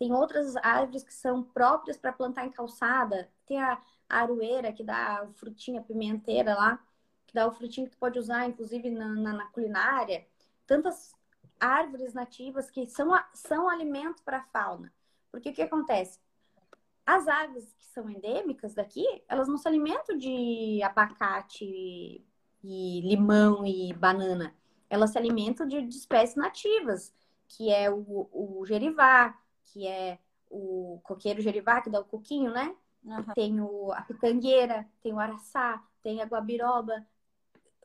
[0.00, 3.30] Tem outras árvores que são próprias para plantar em calçada.
[3.44, 3.78] Tem a
[4.08, 6.82] aroeira, que dá o frutinho, a pimenteira lá,
[7.26, 10.26] que dá o frutinho que tu pode usar, inclusive, na, na, na culinária.
[10.66, 11.12] Tantas
[11.60, 14.90] árvores nativas que são, são alimento para a fauna.
[15.30, 16.18] Porque o que acontece?
[17.04, 22.24] As árvores que são endêmicas daqui, elas não se alimentam de abacate,
[22.64, 24.54] e limão e banana,
[24.88, 27.14] elas se alimentam de, de espécies nativas,
[27.46, 29.38] que é o, o gerivá,
[29.72, 30.18] que é
[30.50, 32.74] o coqueiro gerivá, que dá o coquinho, né?
[33.04, 33.24] Uhum.
[33.34, 37.06] Tem o, a pitangueira, tem o araçá, tem a guabiroba.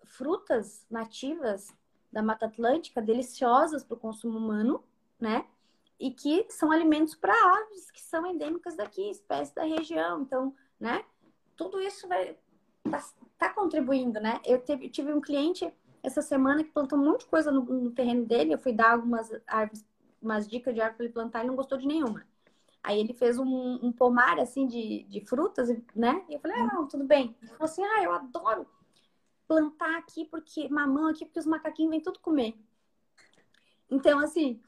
[0.03, 1.73] Frutas nativas
[2.11, 4.83] da Mata Atlântica, deliciosas para o consumo humano,
[5.19, 5.45] né?
[5.99, 10.21] E que são alimentos para aves que são endêmicas daqui, espécies da região.
[10.21, 11.03] Então, né?
[11.55, 12.37] Tudo isso vai,
[12.89, 13.03] tá,
[13.37, 14.41] tá contribuindo, né?
[14.43, 15.71] Eu teve, tive um cliente
[16.03, 18.53] essa semana que plantou um monte de coisa no, no terreno dele.
[18.53, 19.85] Eu fui dar algumas árvores,
[20.25, 22.25] umas dicas de árvore para ele plantar e não gostou de nenhuma.
[22.83, 26.23] Aí ele fez um, um pomar assim de, de frutas, né?
[26.29, 27.35] E eu falei, ah, não, tudo bem.
[27.41, 28.67] Ele falou assim, ah, eu adoro
[29.47, 32.55] plantar aqui porque mamão aqui porque os macaquinhos vêm tudo comer.
[33.89, 34.59] Então, assim,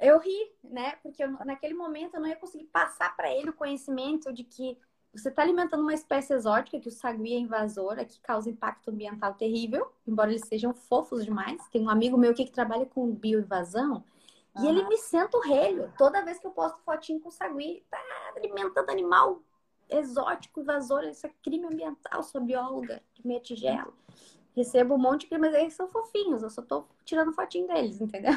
[0.00, 0.96] eu ri, né?
[1.02, 4.78] Porque eu, naquele momento eu não ia conseguir passar para ele o conhecimento de que
[5.12, 9.34] você está alimentando uma espécie exótica, que o sagui é invasora, que causa impacto ambiental
[9.34, 11.66] terrível, embora eles sejam fofos demais.
[11.68, 14.04] Tem um amigo meu que trabalha com bioinvasão.
[14.60, 17.84] E ele me senta o relho toda vez que eu posto fotinho com o sagui.
[17.90, 17.98] Tá
[18.36, 19.42] alimentando animal
[19.88, 23.92] exótico, invasor, isso é crime ambiental, sou bióloga de meia tigela
[24.58, 28.32] recebo um monte de mas eles são fofinhos, eu só tô tirando fotinho deles, entendeu?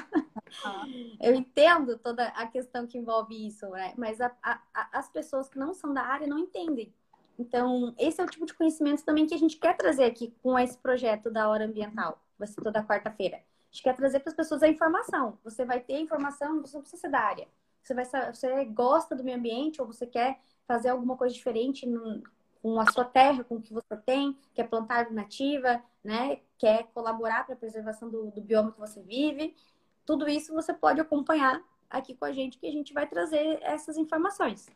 [1.20, 3.94] Eu entendo toda a questão que envolve isso, né?
[3.98, 4.62] Mas a, a,
[4.92, 6.94] as pessoas que não são da área não entendem.
[7.40, 10.60] Então, esse é o tipo de conhecimento também que a gente quer trazer aqui com
[10.60, 13.42] esse projeto da Hora Ambiental, vai ser toda quarta-feira.
[13.72, 15.38] A gente quer trazer para as pessoas a informação.
[15.46, 17.48] Você vai ter informação, você não precisa ser da área.
[17.82, 22.22] Você, vai, você gosta do meio ambiente ou você quer fazer alguma coisa diferente no,
[22.62, 26.42] com a sua terra, com o que você tem, quer plantar nativa, né?
[26.58, 29.56] Quer colaborar para a preservação do, do bioma que você vive.
[30.06, 33.98] Tudo isso você pode acompanhar aqui com a gente, que a gente vai trazer essas
[33.98, 34.70] informações.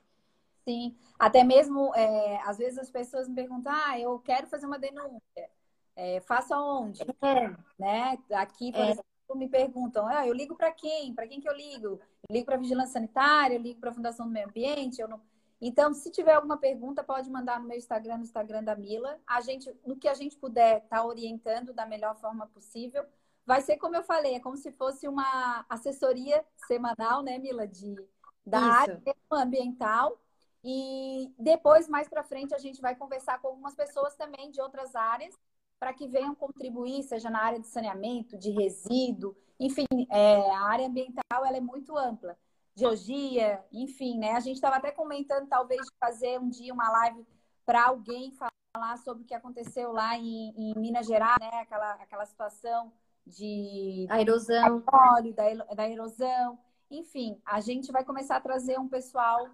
[0.63, 4.79] Sim, até mesmo, é, às vezes as pessoas me perguntam, ah, eu quero fazer uma
[4.79, 5.49] denúncia,
[5.95, 7.01] é, faço aonde?
[7.21, 7.55] É.
[7.79, 8.17] Né?
[8.33, 8.91] Aqui, por é.
[8.91, 11.13] exemplo, me perguntam, ah, eu ligo para quem?
[11.13, 11.99] Para quem que eu ligo?
[12.29, 15.07] Eu ligo para a Vigilância Sanitária, eu ligo para a Fundação do Meio Ambiente, eu
[15.07, 15.21] não...
[15.61, 19.17] Então, se tiver alguma pergunta, pode mandar no meu Instagram, no Instagram da Mila.
[19.25, 23.05] A gente, no que a gente puder, tá orientando da melhor forma possível.
[23.45, 27.95] Vai ser como eu falei, é como se fosse uma assessoria semanal, né, Mila, de
[28.45, 28.69] da Isso.
[28.69, 30.19] área ambiental.
[30.63, 34.93] E depois, mais para frente, a gente vai conversar com algumas pessoas também de outras
[34.93, 35.39] áreas
[35.79, 40.87] para que venham contribuir, seja na área de saneamento, de resíduo, enfim, é, a área
[40.87, 42.37] ambiental ela é muito ampla.
[42.75, 44.31] Geologia, enfim, né?
[44.31, 47.25] A gente estava até comentando, talvez, de fazer um dia uma live
[47.65, 51.61] para alguém falar sobre o que aconteceu lá em, em, Minas Gerais, né?
[51.61, 52.91] Aquela, aquela situação
[53.25, 54.05] de...
[54.09, 54.83] A erosão.
[54.91, 56.59] Óleo, da, da erosão.
[56.91, 59.49] Enfim, a gente vai começar a trazer um pessoal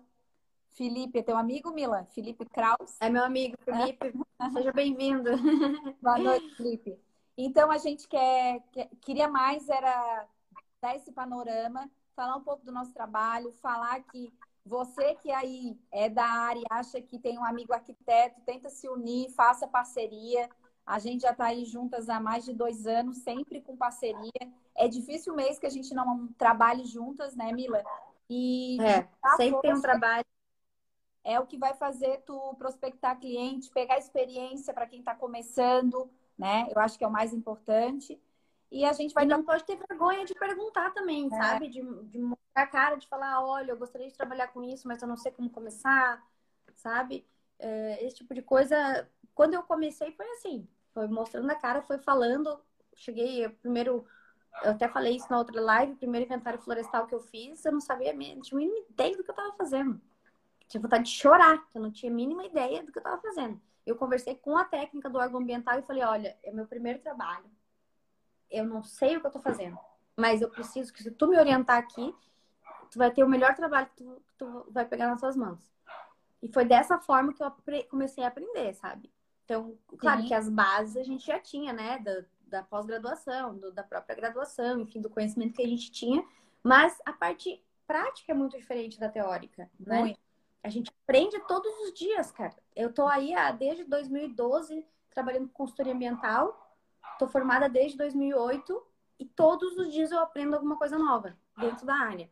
[0.73, 2.05] Felipe, é teu amigo, Mila?
[2.11, 2.95] Felipe Kraus?
[2.99, 4.13] É meu amigo, Felipe.
[4.53, 5.29] Seja bem-vindo.
[6.01, 6.97] Boa noite, Felipe.
[7.37, 10.27] Então, a gente quer, quer, queria mais era
[10.81, 14.33] dar esse panorama, falar um pouco do nosso trabalho, falar que
[14.65, 19.29] você que aí é da área, acha que tem um amigo arquiteto, tenta se unir,
[19.31, 20.49] faça parceria.
[20.85, 24.31] A gente já está aí juntas há mais de dois anos, sempre com parceria.
[24.75, 27.83] É difícil o mês que a gente não trabalhe juntas, né, Mila?
[28.29, 30.25] E é, sempre tem um trabalho
[31.23, 36.67] é o que vai fazer tu prospectar cliente, pegar experiência para quem está começando, né?
[36.73, 38.19] Eu acho que é o mais importante.
[38.71, 39.25] E a gente vai.
[39.25, 41.29] E não pode ter vergonha de perguntar também, é.
[41.29, 41.67] sabe?
[41.67, 45.01] De, de mostrar a cara, de falar: olha, eu gostaria de trabalhar com isso, mas
[45.01, 46.23] eu não sei como começar,
[46.75, 47.27] sabe?
[47.59, 49.07] É, esse tipo de coisa.
[49.35, 52.59] Quando eu comecei, foi assim: foi mostrando a cara, foi falando.
[52.95, 54.05] Cheguei primeiro.
[54.63, 57.71] Eu até falei isso na outra live, o primeiro inventário florestal que eu fiz, eu
[57.71, 60.01] não sabia, não tinha mínima ideia do que eu estava fazendo
[60.71, 63.61] tinha vontade de chorar, eu não tinha a mínima ideia do que eu estava fazendo.
[63.85, 67.45] Eu conversei com a técnica do órgão ambiental e falei: olha, é meu primeiro trabalho.
[68.49, 69.77] Eu não sei o que eu estou fazendo,
[70.15, 72.13] mas eu preciso que se tu me orientar aqui,
[72.89, 75.59] tu vai ter o melhor trabalho que tu, que tu vai pegar nas suas mãos.
[76.41, 77.51] E foi dessa forma que eu
[77.89, 79.11] comecei a aprender, sabe?
[79.45, 80.27] Então, claro Sim.
[80.27, 81.99] que as bases a gente já tinha, né?
[81.99, 86.23] Da, da pós-graduação, da própria graduação, enfim, do conhecimento que a gente tinha.
[86.63, 89.99] Mas a parte prática é muito diferente da teórica, né?
[89.99, 90.30] Muito.
[90.63, 92.55] A gente aprende todos os dias, cara.
[92.75, 96.77] Eu tô aí há, desde 2012 trabalhando com consultoria ambiental.
[97.17, 98.81] Tô formada desde 2008
[99.19, 102.29] e todos os dias eu aprendo alguma coisa nova dentro da área.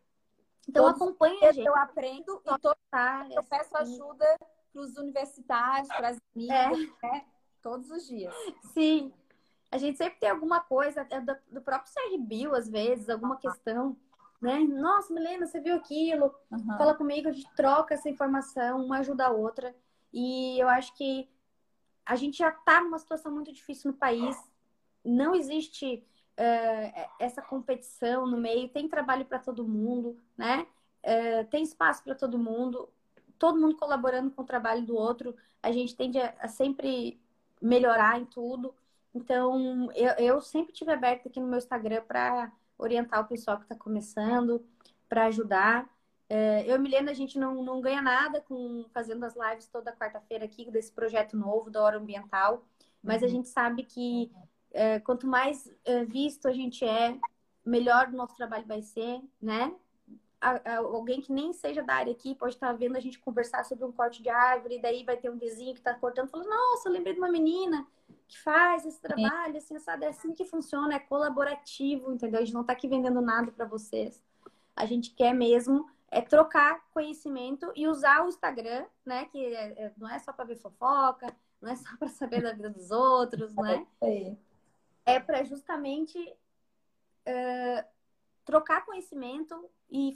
[0.67, 1.65] Então todos acompanha a gente.
[1.65, 4.25] Eu aprendo e tá, eu peço ajuda
[4.71, 7.07] para os universitários, para as amigas, é.
[7.07, 7.25] né?
[7.61, 8.34] Todos os dias.
[8.73, 9.13] Sim.
[9.71, 13.95] A gente sempre tem alguma coisa, é do, do próprio CRBio, às vezes, alguma questão
[14.41, 14.59] né?
[14.59, 16.33] Nossa, Milena, você viu aquilo?
[16.51, 16.77] Uhum.
[16.77, 19.75] Fala comigo, a gente troca essa informação, uma ajuda a outra.
[20.13, 21.29] E eu acho que
[22.05, 24.35] a gente já está numa situação muito difícil no país.
[25.03, 26.03] Não existe
[26.39, 28.69] uh, essa competição no meio.
[28.69, 30.65] Tem trabalho para todo mundo, né?
[31.03, 32.89] Uh, tem espaço para todo mundo.
[33.37, 35.35] Todo mundo colaborando com o trabalho do outro.
[35.61, 37.21] A gente tende a, a sempre
[37.61, 38.73] melhorar em tudo.
[39.13, 43.63] Então, eu, eu sempre tive aberto aqui no meu Instagram para orientar o pessoal que
[43.63, 44.65] está começando,
[45.07, 45.88] para ajudar.
[46.30, 49.95] É, eu e Milena, a gente não, não ganha nada com fazendo as lives toda
[49.95, 52.65] quarta-feira aqui desse projeto novo da Hora Ambiental,
[53.03, 53.27] mas uhum.
[53.27, 54.32] a gente sabe que
[54.71, 57.17] é, quanto mais é, visto a gente é,
[57.65, 59.73] melhor o nosso trabalho vai ser, né?
[60.41, 63.65] A, a, alguém que nem seja da área aqui pode estar vendo a gente conversar
[63.65, 66.49] sobre um corte de árvore, e daí vai ter um vizinho que está cortando, falando,
[66.49, 67.85] nossa, eu lembrei de uma menina
[68.27, 70.05] que faz esse trabalho, assim, sabe?
[70.05, 72.39] É assim que funciona, é colaborativo, entendeu?
[72.39, 74.23] A gente não está aqui vendendo nada para vocês.
[74.75, 79.25] A gente quer mesmo é trocar conhecimento e usar o Instagram, né?
[79.25, 82.53] Que é, é, não é só para ver fofoca, não é só para saber da
[82.53, 83.85] vida dos outros, né?
[85.05, 86.19] É, é para justamente
[87.27, 87.83] uh,
[88.50, 90.16] trocar conhecimento e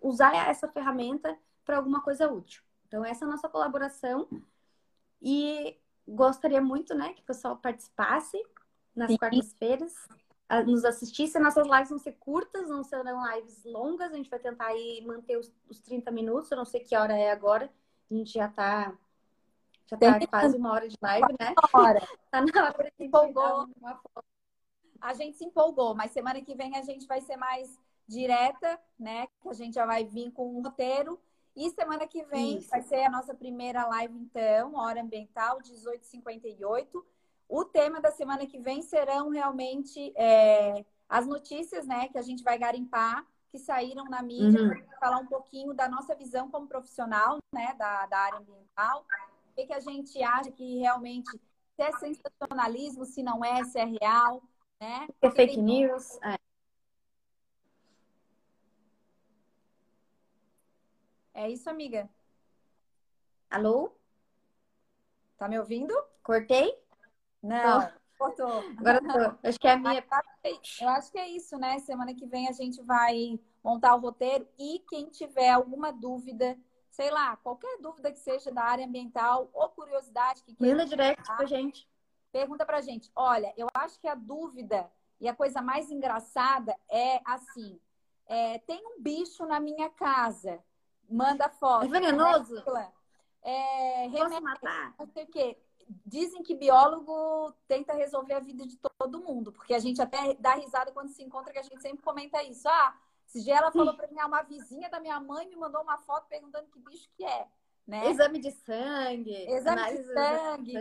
[0.00, 2.62] usar essa ferramenta para alguma coisa útil.
[2.86, 4.28] Então, essa é a nossa colaboração.
[5.20, 8.40] E gostaria muito, né, que o pessoal participasse
[8.94, 9.92] nas quartas-feiras,
[10.64, 11.36] nos assistisse.
[11.40, 14.12] Nossas lives vão ser curtas, não serão lives longas.
[14.12, 16.52] A gente vai tentar aí manter os, os 30 minutos.
[16.52, 17.68] Eu não sei que hora é agora.
[18.08, 18.96] A gente já tá,
[19.86, 21.54] já tá quase uma hora de live, né?
[21.72, 22.00] Hora.
[22.30, 23.66] tá na hora de empolgou.
[25.04, 27.78] A gente se empolgou, mas semana que vem a gente vai ser mais
[28.08, 29.26] direta, né?
[29.42, 31.20] Que a gente já vai vir com um roteiro
[31.54, 32.70] e semana que vem Isso.
[32.70, 37.04] vai ser a nossa primeira live, então, Hora Ambiental, 18h58.
[37.46, 42.42] O tema da semana que vem serão realmente é, as notícias, né, que a gente
[42.42, 44.70] vai garimpar, que saíram na mídia, uhum.
[44.70, 49.04] para falar um pouquinho da nossa visão como profissional, né, da, da área ambiental.
[49.50, 53.78] O que, que a gente acha que realmente se é sensacionalismo, se não é, se
[53.78, 54.42] é real,
[54.84, 55.08] né?
[55.22, 56.18] É fake news.
[56.22, 56.38] É.
[61.34, 62.08] É isso, amiga.
[63.50, 63.92] Alô?
[65.36, 65.92] Tá me ouvindo?
[66.22, 66.78] Cortei?
[67.42, 68.64] Não, cortou.
[68.78, 69.38] Agora tô.
[69.48, 70.04] Acho que é a minha.
[70.80, 71.78] Eu acho que é isso, né?
[71.80, 76.56] Semana que vem a gente vai montar o roteiro e quem tiver alguma dúvida
[76.90, 80.76] sei lá, qualquer dúvida que seja da área ambiental ou curiosidade que queira.
[80.76, 81.88] Manda direct pra gente.
[82.34, 83.12] Pergunta pra gente.
[83.14, 87.80] Olha, eu acho que a dúvida e a coisa mais engraçada é assim:
[88.26, 90.58] é, tem um bicho na minha casa.
[91.08, 91.84] Manda foto.
[91.84, 92.60] É venenoso?
[93.40, 94.96] É, remédio, matar?
[94.98, 95.56] Não sei o quê.
[96.04, 100.54] Dizem que biólogo tenta resolver a vida de todo mundo, porque a gente até dá
[100.54, 102.68] risada quando se encontra, que a gente sempre comenta isso.
[102.68, 105.82] Ah, esse dia ela falou para mim, ah, uma vizinha da minha mãe me mandou
[105.82, 107.46] uma foto perguntando que bicho que é.
[107.86, 108.08] Né?
[108.08, 109.46] Exame de sangue.
[109.46, 110.74] Exame de sangue.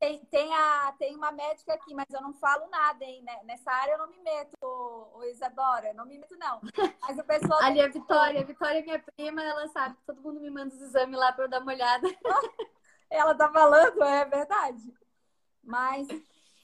[0.00, 3.22] Tem, tem, a, tem uma médica aqui, mas eu não falo nada, hein?
[3.22, 3.38] Né?
[3.44, 5.92] Nessa área eu não me meto, ô, Isadora.
[5.92, 6.60] Não me meto, não.
[7.02, 7.60] Mas o pessoal.
[7.62, 8.40] Ali a Vitória.
[8.40, 11.32] A Vitória é minha prima, ela sabe que todo mundo me manda os exames lá
[11.32, 12.08] para eu dar uma olhada.
[13.10, 14.94] ela tá falando, é verdade.
[15.62, 16.08] Mas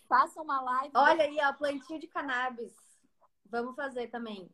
[0.09, 0.93] faça uma live.
[0.95, 2.73] Olha aí, ó, plantio de cannabis.
[3.51, 4.51] Vamos fazer também.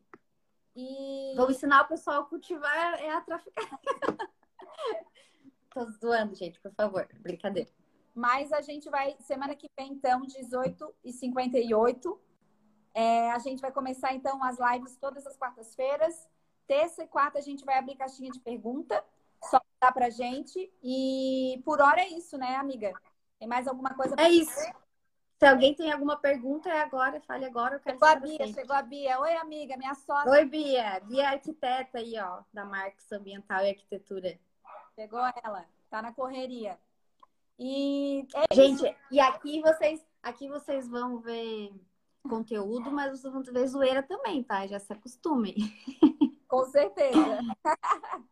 [0.75, 1.35] E...
[1.37, 3.79] Vou ensinar o pessoal a cultivar é a traficar.
[5.71, 7.09] Tô zoando, gente, por favor.
[7.21, 7.71] Brincadeira.
[8.15, 12.21] Mas a gente vai, semana que vem, então, 18 e 58.
[12.93, 16.29] É, a gente vai começar, então, as lives todas as quartas-feiras.
[16.67, 19.03] Terça e quarta a gente vai abrir caixinha de pergunta.
[19.45, 20.73] Só dá pra gente.
[20.83, 22.93] E por hora é isso, né, amiga?
[23.39, 24.61] Tem mais alguma coisa pra É isso.
[25.39, 27.77] Se alguém tem alguma pergunta, é agora, fale agora.
[27.77, 29.21] Eu quero chegou a Bia, chegou a Bia.
[29.21, 30.31] Oi, amiga, minha sócia.
[30.31, 31.01] Oi, Bia.
[31.01, 34.39] Bia é arquiteta aí, ó, da Marcos Ambiental e Arquitetura.
[35.01, 36.79] Chegou ela, tá na correria.
[37.59, 38.95] E é Gente, isso.
[39.11, 41.73] e aqui vocês, aqui vocês vão ver
[42.23, 44.67] conteúdo, mas vocês vão ver zoeira também, tá?
[44.67, 45.55] Já se acostumem.
[46.47, 47.39] Com certeza.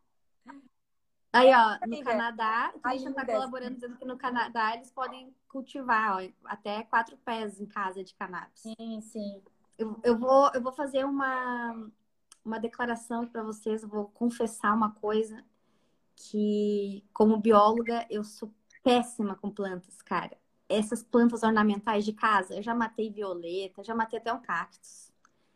[1.33, 6.17] Aí, ó, no Canadá, a gente está colaborando dizendo que no Canadá eles podem cultivar
[6.17, 8.61] ó, até quatro pés em casa de cannabis.
[8.61, 9.41] Sim, sim.
[9.75, 11.89] Eu, eu, vou, eu vou fazer uma,
[12.45, 15.43] uma declaração para vocês, eu vou confessar uma coisa
[16.19, 18.53] que, como bióloga, eu sou
[18.83, 20.37] péssima com plantas, cara.
[20.67, 25.11] Essas plantas ornamentais de casa, eu já matei violeta, já matei até um cactus.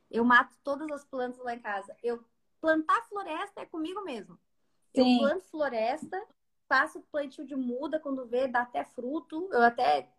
[0.09, 1.95] Eu mato todas as plantas lá em casa.
[2.01, 2.23] Eu
[2.61, 4.39] plantar floresta é comigo mesmo.
[4.95, 5.15] Sim.
[5.15, 6.23] Eu planto floresta,
[6.67, 9.49] faço plantio de muda quando vê, dá até fruto.
[9.51, 10.09] Eu até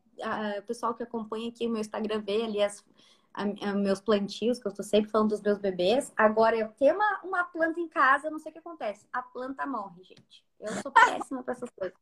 [0.58, 2.84] o pessoal que acompanha aqui o meu Instagram vê ali as,
[3.34, 6.12] a, a, meus plantios, que eu estou sempre falando dos meus bebês.
[6.16, 9.06] Agora, eu tenho uma, uma planta em casa, não sei o que acontece.
[9.12, 10.44] A planta morre, gente.
[10.60, 11.98] Eu sou péssima para essas coisas.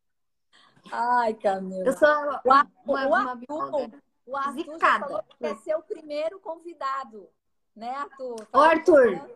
[0.91, 1.87] Ai, Camila.
[1.87, 3.91] Eu sou uma, uma, o Arthur,
[4.27, 7.29] o Arthur falou que vai ser o primeiro convidado,
[7.75, 8.47] né, Arthur?
[8.53, 9.31] Ô, Arthur!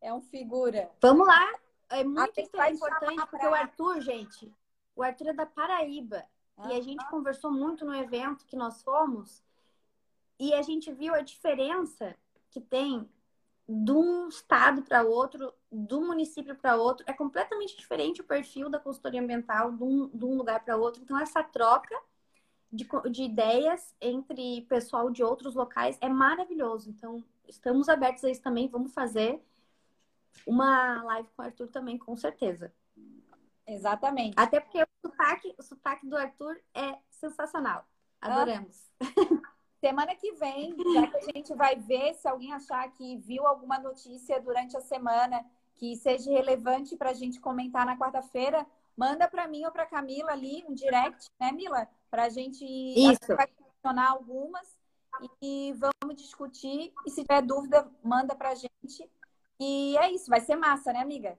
[0.00, 0.90] É um figura.
[1.00, 1.52] Vamos lá.
[1.88, 4.52] É muito importante, porque o Arthur, gente,
[4.94, 6.24] o Arthur é da Paraíba.
[6.56, 7.10] Ah, e a gente ah.
[7.10, 9.43] conversou muito no evento que nós fomos.
[10.38, 12.16] E a gente viu a diferença
[12.50, 13.08] que tem
[13.66, 17.04] de um estado para outro, do município para outro.
[17.08, 21.02] É completamente diferente o perfil da consultoria ambiental de um, de um lugar para outro.
[21.02, 21.94] Então, essa troca
[22.70, 26.90] de, de ideias entre pessoal de outros locais é maravilhoso.
[26.90, 28.68] Então, estamos abertos a isso também.
[28.68, 29.42] Vamos fazer
[30.46, 32.72] uma live com o Arthur também, com certeza.
[33.66, 34.34] Exatamente.
[34.36, 37.86] Até porque o sotaque, o sotaque do Arthur é sensacional.
[38.20, 38.90] Adoramos.
[39.00, 39.53] Ah.
[39.84, 43.78] Semana que vem, já que a gente vai ver se alguém achar que viu alguma
[43.78, 48.66] notícia durante a semana que seja relevante para a gente comentar na quarta-feira,
[48.96, 51.86] manda para mim ou para Camila ali um direct, né, Mila?
[52.10, 52.64] Para a gente
[53.26, 54.74] selecionar algumas
[55.42, 56.90] e vamos discutir.
[57.04, 59.10] E se tiver dúvida, manda para a gente.
[59.60, 61.38] E é isso, vai ser massa, né, amiga?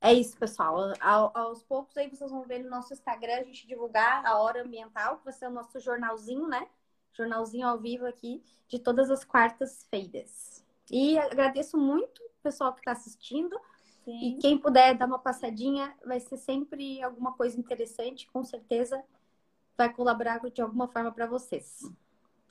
[0.00, 0.92] É isso, pessoal.
[1.34, 5.18] aos poucos aí vocês vão ver no nosso Instagram a gente divulgar a hora ambiental,
[5.18, 6.68] que vai ser o nosso jornalzinho, né?
[7.12, 10.64] Jornalzinho ao vivo aqui de todas as quartas-feiras.
[10.90, 13.58] E agradeço muito o pessoal que está assistindo.
[14.04, 14.36] Sim.
[14.36, 19.02] E quem puder dar uma passadinha, vai ser sempre alguma coisa interessante, com certeza
[19.76, 21.90] vai colaborar de alguma forma para vocês.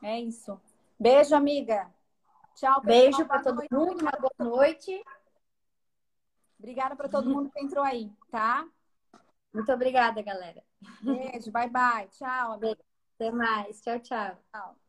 [0.02, 0.60] É isso.
[1.00, 1.90] Beijo, amiga.
[2.56, 2.82] Tchau, pessoal.
[2.82, 3.74] Beijo para todo noite.
[3.74, 5.04] mundo, uma boa noite.
[6.60, 8.68] Obrigada para todo mundo que entrou aí, tá?
[9.54, 10.64] Muito obrigada, galera.
[11.02, 12.08] Beijo, bye bye.
[12.10, 12.91] Tchau, amiga.
[13.22, 13.80] Até mais.
[13.82, 14.38] Tchau, tchau.
[14.54, 14.81] Tchau.